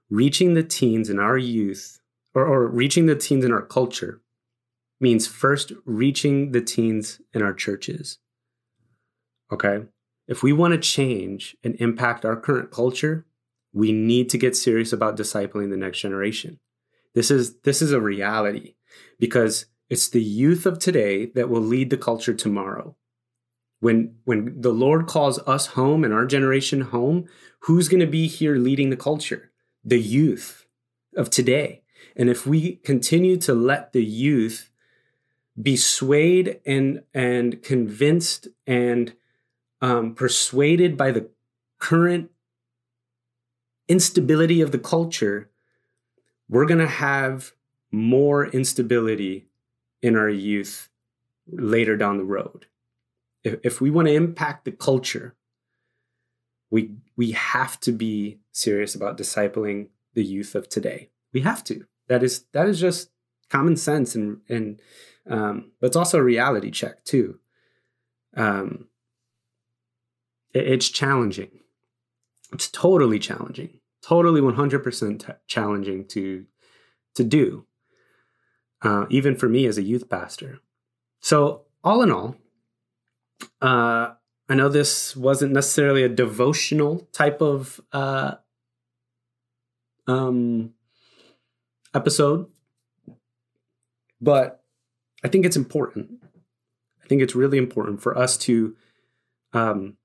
Reaching 0.09 0.53
the 0.53 0.63
teens 0.63 1.09
in 1.09 1.19
our 1.19 1.37
youth, 1.37 1.99
or, 2.33 2.45
or 2.45 2.67
reaching 2.67 3.05
the 3.05 3.15
teens 3.15 3.45
in 3.45 3.51
our 3.51 3.61
culture, 3.61 4.21
means 4.99 5.27
first 5.27 5.71
reaching 5.85 6.51
the 6.51 6.61
teens 6.61 7.21
in 7.33 7.41
our 7.41 7.53
churches. 7.53 8.19
Okay? 9.51 9.85
If 10.27 10.43
we 10.43 10.53
want 10.53 10.73
to 10.73 10.79
change 10.79 11.57
and 11.63 11.75
impact 11.75 12.25
our 12.25 12.35
current 12.35 12.71
culture, 12.71 13.25
we 13.73 13.91
need 13.91 14.29
to 14.29 14.37
get 14.37 14.55
serious 14.55 14.93
about 14.93 15.17
discipling 15.17 15.69
the 15.69 15.77
next 15.77 15.99
generation. 15.99 16.59
This 17.13 17.31
is 17.31 17.59
this 17.61 17.81
is 17.81 17.91
a 17.91 17.99
reality 17.99 18.75
because 19.19 19.65
it's 19.89 20.07
the 20.09 20.23
youth 20.23 20.65
of 20.65 20.79
today 20.79 21.27
that 21.35 21.49
will 21.49 21.61
lead 21.61 21.89
the 21.89 21.97
culture 21.97 22.33
tomorrow. 22.33 22.95
When 23.79 24.15
when 24.23 24.61
the 24.61 24.71
Lord 24.71 25.07
calls 25.07 25.39
us 25.39 25.67
home 25.67 26.03
and 26.03 26.13
our 26.13 26.25
generation 26.25 26.81
home, 26.81 27.25
who's 27.61 27.89
going 27.89 27.99
to 27.99 28.07
be 28.07 28.27
here 28.27 28.55
leading 28.55 28.89
the 28.89 28.97
culture? 28.97 29.51
The 29.83 29.99
youth 29.99 30.65
of 31.17 31.29
today. 31.29 31.81
And 32.15 32.29
if 32.29 32.45
we 32.45 32.77
continue 32.77 33.37
to 33.37 33.53
let 33.53 33.93
the 33.93 34.03
youth 34.03 34.69
be 35.61 35.75
swayed 35.75 36.61
and 36.65 37.03
and 37.13 37.61
convinced 37.61 38.47
and 38.65 39.13
um, 39.81 40.13
persuaded 40.13 40.95
by 40.95 41.11
the 41.11 41.29
current 41.79 42.29
instability 43.87 44.61
of 44.61 44.71
the 44.71 44.79
culture, 44.79 45.49
we're 46.47 46.65
going 46.65 46.79
to 46.79 46.87
have 46.87 47.53
more 47.91 48.45
instability 48.47 49.47
in 50.01 50.15
our 50.15 50.29
youth 50.29 50.89
later 51.47 51.97
down 51.97 52.17
the 52.17 52.23
road. 52.23 52.67
If, 53.43 53.59
if 53.63 53.81
we 53.81 53.89
want 53.89 54.07
to 54.07 54.13
impact 54.13 54.65
the 54.65 54.71
culture, 54.71 55.35
we 56.69 56.91
we 57.17 57.31
have 57.31 57.79
to 57.81 57.91
be 57.91 58.39
serious 58.51 58.95
about 58.95 59.17
discipling 59.17 59.89
the 60.13 60.23
youth 60.23 60.55
of 60.55 60.69
today. 60.69 61.09
We 61.33 61.41
have 61.41 61.63
to. 61.65 61.85
That 62.07 62.23
is 62.23 62.45
that 62.53 62.67
is 62.67 62.79
just 62.79 63.09
common 63.49 63.75
sense 63.75 64.15
and 64.15 64.39
and 64.47 64.79
um, 65.29 65.71
but 65.79 65.87
it's 65.87 65.95
also 65.95 66.19
a 66.19 66.23
reality 66.23 66.71
check 66.71 67.03
too. 67.03 67.39
Um, 68.35 68.87
it's 70.53 70.89
challenging. 70.89 71.51
It's 72.53 72.69
totally 72.69 73.19
challenging. 73.19 73.79
Totally 74.01 74.41
100% 74.41 75.25
t- 75.25 75.33
challenging 75.47 76.07
to 76.09 76.45
to 77.15 77.23
do. 77.23 77.65
Uh, 78.81 79.05
even 79.09 79.35
for 79.35 79.47
me 79.47 79.65
as 79.65 79.77
a 79.77 79.83
youth 79.83 80.09
pastor. 80.09 80.59
So 81.19 81.65
all 81.83 82.01
in 82.01 82.11
all, 82.11 82.35
uh, 83.61 84.13
I 84.49 84.55
know 84.55 84.69
this 84.69 85.15
wasn't 85.15 85.53
necessarily 85.53 86.03
a 86.03 86.09
devotional 86.09 87.07
type 87.13 87.41
of 87.41 87.79
uh, 87.93 88.35
um, 90.07 90.73
episode, 91.93 92.47
but 94.19 94.63
I 95.23 95.27
think 95.27 95.45
it's 95.45 95.55
important. 95.55 96.23
I 97.03 97.07
think 97.07 97.21
it's 97.21 97.35
really 97.35 97.57
important 97.57 98.01
for 98.01 98.17
us 98.17 98.35
to 98.39 98.75
um, 99.53 99.97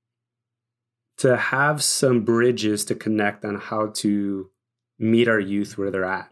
to 1.18 1.36
have 1.36 1.82
some 1.82 2.24
bridges 2.24 2.84
to 2.86 2.94
connect 2.94 3.44
on 3.44 3.56
how 3.56 3.88
to 3.88 4.50
meet 4.98 5.28
our 5.28 5.40
youth 5.40 5.78
where 5.78 5.90
they're 5.90 6.04
at. 6.04 6.30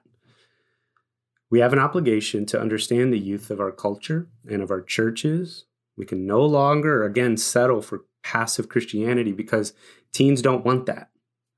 We 1.51 1.61
have 1.61 1.73
an 1.73 1.79
obligation 1.79 2.47
to 2.47 2.61
understand 2.61 3.13
the 3.13 3.19
youth 3.19 3.51
of 3.51 3.61
our 3.61 3.71
culture 3.71 4.29
and 4.49 4.63
of 4.63 4.71
our 4.71 4.83
churches. 4.83 5.67
We 5.97 6.05
can 6.05 6.27
no 6.27 6.45
longer, 6.45 7.05
again, 7.05 7.37
settle 7.37 7.81
for 7.81 8.05
passive 8.23 8.69
Christianity 8.69 9.33
because 9.33 9.73
teens 10.13 10.43
don't 10.43 10.65
want 10.65 10.87
that, 10.87 11.11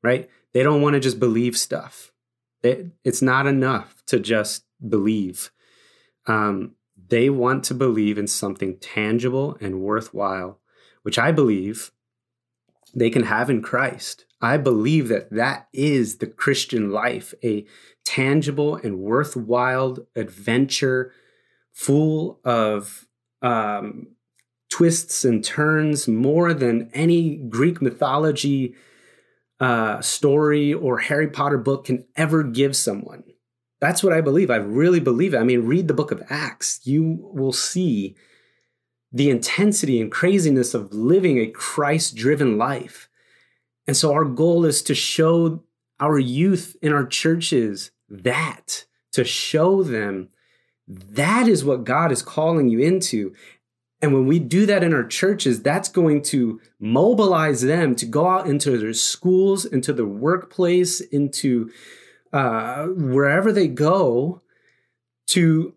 right? 0.03 0.29
They 0.53 0.63
don't 0.63 0.83
want 0.83 0.95
to 0.95 1.01
just 1.01 1.19
believe 1.19 1.57
stuff. 1.57 2.13
It, 2.63 2.89
it's 3.05 3.23
not 3.23 3.47
enough 3.47 4.03
to 4.07 4.19
just 4.19 4.65
believe. 4.87 5.51
Um, 6.27 6.75
they 7.09 7.31
want 7.31 7.65
to 7.65 7.75
believe 7.75 8.19
in 8.19 8.27
something 8.27 8.79
tangible 8.79 9.57
and 9.61 9.81
worthwhile, 9.81 10.61
which 11.03 11.19
I 11.19 11.33
believe 11.33 11.93
they 12.97 13.11
can 13.11 13.25
have 13.25 13.51
in 13.51 13.63
Christ. 13.63 14.25
I 14.41 14.57
believe 14.57 15.09
that 15.09 15.31
that 15.31 15.69
is 15.73 16.17
the 16.17 16.27
Christian 16.27 16.91
life, 16.91 17.35
a 17.45 17.67
tangible 18.05 18.77
and 18.77 18.99
worthwhile 18.99 19.99
adventure 20.17 21.13
full 21.73 22.41
of 22.43 23.07
um, 23.43 24.09
twists 24.71 25.25
and 25.25 25.45
turns 25.45 26.09
more 26.09 26.55
than 26.55 26.91
any 26.95 27.37
Greek 27.37 27.83
mythology 27.83 28.75
uh, 29.61 30.01
story 30.01 30.73
or 30.73 30.99
Harry 30.99 31.29
Potter 31.29 31.59
book 31.59 31.85
can 31.85 32.07
ever 32.17 32.43
give 32.43 32.75
someone. 32.75 33.25
That's 33.79 34.03
what 34.03 34.15
I 34.15 34.23
believe. 34.23 34.51
I 34.51 34.57
really 34.57 35.01
believe 35.01 35.35
it. 35.35 35.39
I 35.39 35.45
mean, 35.45 35.67
read 35.67 35.87
the 35.87 35.95
book 35.95 36.11
of 36.11 36.23
Acts. 36.31 36.81
You 36.85 37.31
will 37.33 37.53
see 37.53 38.17
the 39.17 39.31
intensity 39.31 39.99
and 39.99 40.13
craziness 40.13 40.75
of 40.75 40.93
living 40.93 41.39
a 41.39 41.47
Christ 41.47 42.17
driven 42.17 42.59
life. 42.59 43.09
And 43.87 43.97
so 43.97 44.13
our 44.13 44.27
goal 44.27 44.67
is 44.67 44.83
to 44.83 44.95
show 44.95 45.63
our 45.99 46.19
youth 46.19 46.77
in 46.83 46.93
our 46.93 47.07
churches 47.07 47.93
that, 48.11 48.85
to 49.13 49.25
show 49.25 49.83
them 49.83 50.29
that 50.87 51.49
is 51.49 51.65
what 51.65 51.85
God 51.85 52.13
is 52.13 52.23
calling 52.23 52.69
you 52.69 52.81
into. 52.81 53.33
And 54.03 54.13
when 54.13 54.27
we 54.27 54.39
do 54.39 54.67
that 54.67 54.85
in 54.85 54.93
our 54.93 55.07
churches, 55.07 55.63
that's 55.63 55.89
going 55.89 56.21
to 56.25 56.61
mobilize 56.79 57.63
them 57.63 57.97
to 57.97 58.07
go 58.07 58.29
out 58.29 58.47
into 58.47 58.77
their 58.77 58.93
schools, 58.93 59.65
into 59.65 59.95
the 59.95 60.05
workplace, 60.05 61.01
into 61.01 61.71
uh, 62.35 62.85
wherever 62.85 63.51
they 63.51 63.67
go 63.67 64.43
to 65.29 65.75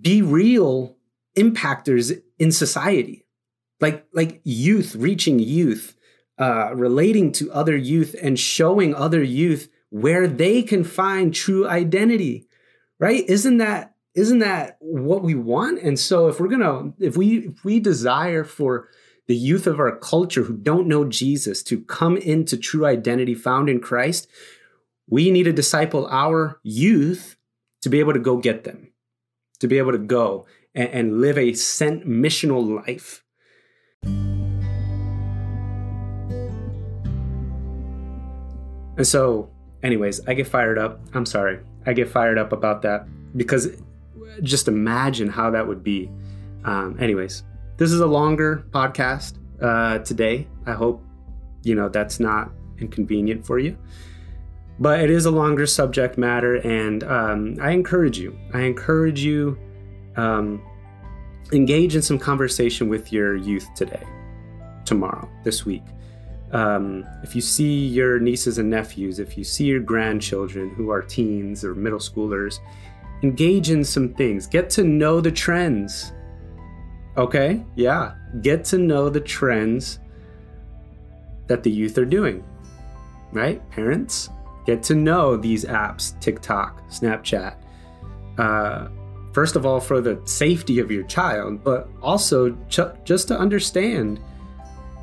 be 0.00 0.22
real 0.22 0.96
impactors 1.36 2.22
in 2.38 2.52
society. 2.52 3.24
Like 3.80 4.06
like 4.12 4.40
youth 4.44 4.96
reaching 4.96 5.38
youth 5.38 5.96
uh, 6.38 6.74
relating 6.74 7.32
to 7.32 7.52
other 7.52 7.76
youth 7.76 8.14
and 8.20 8.38
showing 8.38 8.94
other 8.94 9.22
youth 9.22 9.68
where 9.90 10.26
they 10.26 10.62
can 10.62 10.84
find 10.84 11.34
true 11.34 11.68
identity 11.68 12.48
right? 13.00 13.24
Isn't 13.28 13.58
that 13.58 13.94
isn't 14.14 14.40
that 14.40 14.78
what 14.80 15.22
we 15.22 15.36
want? 15.36 15.80
And 15.80 15.98
so 15.98 16.26
if 16.26 16.40
we're 16.40 16.48
gonna 16.48 16.92
if 16.98 17.16
we 17.16 17.48
if 17.48 17.64
we 17.64 17.78
desire 17.78 18.42
for 18.44 18.88
the 19.28 19.36
youth 19.36 19.66
of 19.66 19.78
our 19.78 19.96
culture 19.96 20.44
who 20.44 20.56
don't 20.56 20.88
know 20.88 21.04
jesus 21.04 21.62
to 21.62 21.82
come 21.82 22.16
into 22.16 22.56
true 22.56 22.86
identity 22.86 23.34
found 23.34 23.68
in 23.68 23.78
christ 23.78 24.26
we 25.06 25.30
need 25.30 25.42
to 25.42 25.52
disciple 25.52 26.06
our 26.10 26.58
youth 26.62 27.36
to 27.82 27.88
be 27.88 27.98
able 27.98 28.12
to 28.12 28.18
go 28.18 28.36
get 28.36 28.64
them, 28.64 28.92
to 29.60 29.68
be 29.68 29.78
able 29.78 29.92
to 29.92 29.98
go 29.98 30.46
and, 30.74 30.88
and 30.90 31.20
live 31.20 31.38
a 31.38 31.52
sent 31.52 32.06
missional 32.06 32.84
life. 32.86 33.24
And 38.96 39.06
so, 39.06 39.50
anyways, 39.82 40.26
I 40.26 40.34
get 40.34 40.46
fired 40.46 40.78
up. 40.78 41.00
I'm 41.14 41.26
sorry. 41.26 41.60
I 41.86 41.92
get 41.92 42.08
fired 42.08 42.38
up 42.38 42.52
about 42.52 42.82
that 42.82 43.06
because 43.36 43.68
just 44.42 44.68
imagine 44.68 45.28
how 45.28 45.50
that 45.50 45.66
would 45.66 45.82
be. 45.82 46.10
Um, 46.64 46.96
anyways, 47.00 47.44
this 47.76 47.92
is 47.92 48.00
a 48.00 48.06
longer 48.06 48.66
podcast 48.70 49.38
uh, 49.62 49.98
today. 50.00 50.48
I 50.66 50.72
hope, 50.72 51.02
you 51.62 51.74
know, 51.74 51.88
that's 51.88 52.18
not 52.18 52.50
inconvenient 52.78 53.46
for 53.46 53.58
you 53.58 53.76
but 54.80 55.00
it 55.00 55.10
is 55.10 55.26
a 55.26 55.30
longer 55.30 55.66
subject 55.66 56.18
matter, 56.18 56.56
and 56.56 57.02
um, 57.04 57.56
I 57.60 57.72
encourage 57.72 58.18
you. 58.18 58.38
I 58.54 58.62
encourage 58.62 59.20
you 59.20 59.58
um, 60.18 60.62
engage 61.52 61.96
in 61.96 62.02
some 62.02 62.18
conversation 62.18 62.88
with 62.88 63.12
your 63.12 63.36
youth 63.36 63.66
today, 63.74 64.02
tomorrow, 64.84 65.28
this 65.44 65.64
week. 65.64 65.84
Um, 66.52 67.06
if 67.22 67.34
you 67.34 67.40
see 67.40 67.86
your 67.86 68.18
nieces 68.18 68.58
and 68.58 68.70
nephews, 68.70 69.18
if 69.18 69.36
you 69.36 69.44
see 69.44 69.64
your 69.64 69.80
grandchildren 69.80 70.70
who 70.70 70.90
are 70.90 71.02
teens 71.02 71.64
or 71.64 71.74
middle 71.74 71.98
schoolers, 71.98 72.58
engage 73.22 73.70
in 73.70 73.84
some 73.84 74.14
things. 74.14 74.46
Get 74.46 74.70
to 74.70 74.84
know 74.84 75.20
the 75.20 75.32
trends. 75.32 76.12
Okay? 77.16 77.64
Yeah. 77.76 78.14
Get 78.42 78.64
to 78.66 78.78
know 78.78 79.10
the 79.10 79.20
trends 79.20 79.98
that 81.46 81.62
the 81.62 81.70
youth 81.70 81.98
are 81.98 82.06
doing. 82.06 82.44
Right? 83.32 83.68
Parents, 83.70 84.30
Get 84.68 84.82
to 84.82 84.94
know 84.94 85.34
these 85.34 85.64
apps, 85.64 86.20
TikTok, 86.20 86.86
Snapchat. 86.90 87.54
Uh, 88.36 88.88
first 89.32 89.56
of 89.56 89.66
all, 89.66 89.80
for 89.80 90.00
the 90.00 90.20
safety 90.24 90.78
of 90.78 90.90
your 90.90 91.04
child, 91.04 91.62
but 91.64 91.88
also 92.02 92.52
ch- 92.68 92.80
just 93.04 93.28
to 93.28 93.38
understand 93.38 94.18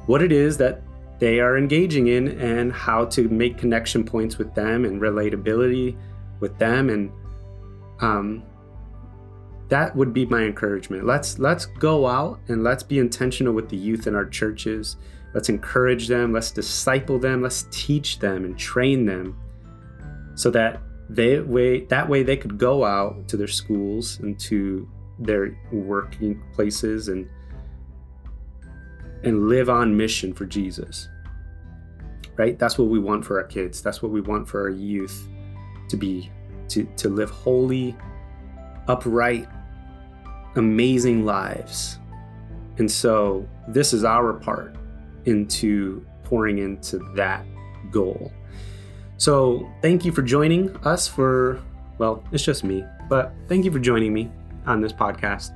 what 0.05 0.21
it 0.21 0.31
is 0.31 0.57
that 0.57 0.81
they 1.19 1.39
are 1.39 1.57
engaging 1.57 2.07
in 2.07 2.39
and 2.39 2.71
how 2.71 3.05
to 3.05 3.29
make 3.29 3.57
connection 3.57 4.03
points 4.03 4.37
with 4.37 4.53
them 4.53 4.85
and 4.85 5.01
relatability 5.01 5.97
with 6.41 6.57
them 6.59 6.89
and 6.89 7.11
um, 8.01 8.43
that 9.69 9.95
would 9.95 10.13
be 10.13 10.25
my 10.25 10.43
encouragement 10.43 11.05
let's 11.05 11.39
let's 11.39 11.65
go 11.65 12.05
out 12.05 12.37
and 12.49 12.63
let's 12.63 12.83
be 12.83 12.99
intentional 12.99 13.53
with 13.53 13.69
the 13.69 13.77
youth 13.77 14.05
in 14.05 14.13
our 14.13 14.25
churches 14.25 14.97
Let's 15.35 15.49
encourage 15.49 16.07
them. 16.07 16.31
Let's 16.31 16.49
disciple 16.49 17.19
them. 17.19 17.41
Let's 17.41 17.67
teach 17.69 18.19
them 18.19 18.45
and 18.45 18.57
train 18.57 19.05
them 19.05 19.37
so 20.33 20.49
that 20.51 20.81
they 21.09 21.39
way 21.39 21.85
that 21.85 22.09
way 22.09 22.23
they 22.23 22.37
could 22.37 22.57
go 22.57 22.83
out 22.83 23.27
to 23.29 23.37
their 23.37 23.47
schools 23.47 24.19
and 24.19 24.39
to 24.39 24.89
their 25.19 25.57
working 25.71 26.41
places 26.53 27.07
and 27.07 27.29
and 29.23 29.47
live 29.47 29.69
on 29.69 29.95
mission 29.95 30.33
for 30.33 30.45
Jesus. 30.45 31.09
Right? 32.37 32.59
That's 32.59 32.77
what 32.77 32.89
we 32.89 32.99
want 32.99 33.25
for 33.25 33.39
our 33.39 33.47
kids. 33.47 33.81
That's 33.81 34.01
what 34.01 34.11
we 34.11 34.21
want 34.21 34.47
for 34.47 34.61
our 34.61 34.69
youth 34.69 35.27
to 35.89 35.97
be 35.97 36.31
to 36.69 36.85
to 36.97 37.09
live 37.09 37.29
holy, 37.29 37.95
upright, 38.87 39.47
amazing 40.55 41.25
lives. 41.25 41.99
And 42.77 42.91
so 42.91 43.47
this 43.67 43.93
is 43.93 44.03
our 44.03 44.33
part 44.33 44.75
into 45.25 46.05
pouring 46.23 46.57
into 46.57 46.99
that 47.15 47.45
goal. 47.91 48.31
So, 49.17 49.69
thank 49.81 50.03
you 50.03 50.11
for 50.11 50.21
joining 50.21 50.75
us 50.77 51.07
for, 51.07 51.61
well, 51.97 52.23
it's 52.31 52.43
just 52.43 52.63
me, 52.63 52.83
but 53.09 53.33
thank 53.47 53.63
you 53.63 53.71
for 53.71 53.79
joining 53.79 54.13
me 54.13 54.29
on 54.65 54.81
this 54.81 54.91
podcast. 54.91 55.51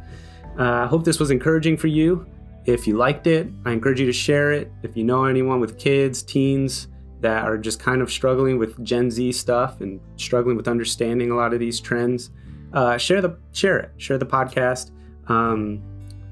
I 0.58 0.84
uh, 0.84 0.88
hope 0.88 1.04
this 1.04 1.20
was 1.20 1.32
encouraging 1.32 1.78
for 1.78 1.88
you. 1.88 2.26
If 2.66 2.88
you 2.88 2.98
liked 2.98 3.28
it, 3.28 3.48
I 3.66 3.72
encourage 3.72 4.00
you 4.00 4.06
to 4.06 4.14
share 4.14 4.52
it. 4.52 4.72
If 4.84 4.96
you 4.96 5.04
know 5.04 5.26
anyone 5.26 5.60
with 5.60 5.78
kids, 5.78 6.22
teens 6.24 6.88
that 7.22 7.44
are 7.44 7.58
just 7.58 7.80
kind 7.80 8.02
of 8.02 8.12
struggling 8.12 8.58
with 8.58 8.82
Gen 8.84 9.12
Z 9.12 9.32
stuff 9.34 9.82
and 9.82 10.00
struggling 10.18 10.56
with 10.56 10.68
understanding 10.68 11.32
a 11.32 11.36
lot 11.36 11.54
of 11.54 11.60
these 11.60 11.80
trends, 11.80 12.32
uh, 12.74 12.98
share 12.98 13.22
the 13.22 13.38
share 13.52 13.80
it. 13.80 13.92
Share 13.98 14.18
the 14.18 14.26
podcast. 14.26 14.92
Um, 15.28 15.82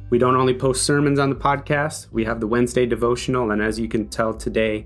we 0.10 0.18
don't 0.18 0.36
only 0.36 0.54
post 0.54 0.84
sermons 0.86 1.20
on 1.20 1.30
the 1.30 1.36
podcast. 1.36 2.12
We 2.12 2.24
have 2.26 2.40
the 2.40 2.48
Wednesday 2.48 2.86
devotional, 2.86 3.52
and 3.52 3.62
as 3.62 3.80
you 3.80 3.88
can 3.88 4.08
tell 4.08 4.34
today, 4.34 4.86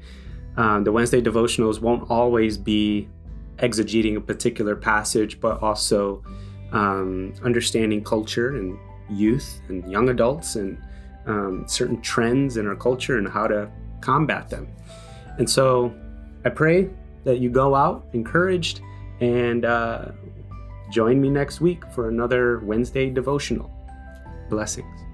um, 0.62 0.84
the 0.84 0.91
Wednesday 0.91 1.19
devotionals 1.19 1.82
won't 1.82 2.08
always 2.12 2.56
be 2.56 3.10
exegeting 3.58 4.15
a 4.15 4.21
particular 4.21 4.76
passage, 4.76 5.39
but 5.39 5.60
also 5.60 6.24
um, 6.71 7.34
understanding 7.43 8.04
culture 8.04 8.56
and 8.56 8.78
youth 9.10 9.60
and 9.69 9.91
young 9.91 10.10
adults 10.10 10.56
and 10.58 10.78
um, 11.26 11.65
certain 11.67 12.00
trends 12.02 12.58
in 12.58 12.67
our 12.67 12.76
culture 12.76 13.17
and 13.17 13.28
how 13.28 13.47
to 13.47 13.71
combat 14.02 14.50
them. 14.50 14.67
And 15.39 15.50
so 15.50 15.91
I 16.45 16.50
pray 16.50 16.89
that 17.24 17.39
you 17.39 17.50
go 17.50 17.74
out 17.74 18.06
encouraged 18.13 18.82
and 19.19 19.65
uh, 19.65 20.10
join 20.91 21.19
me 21.19 21.32
next 21.32 21.60
week 21.60 21.84
for 21.91 22.08
another 22.08 22.60
Wednesday 22.60 23.10
devotional. 23.10 23.71
Blessings. 24.47 25.11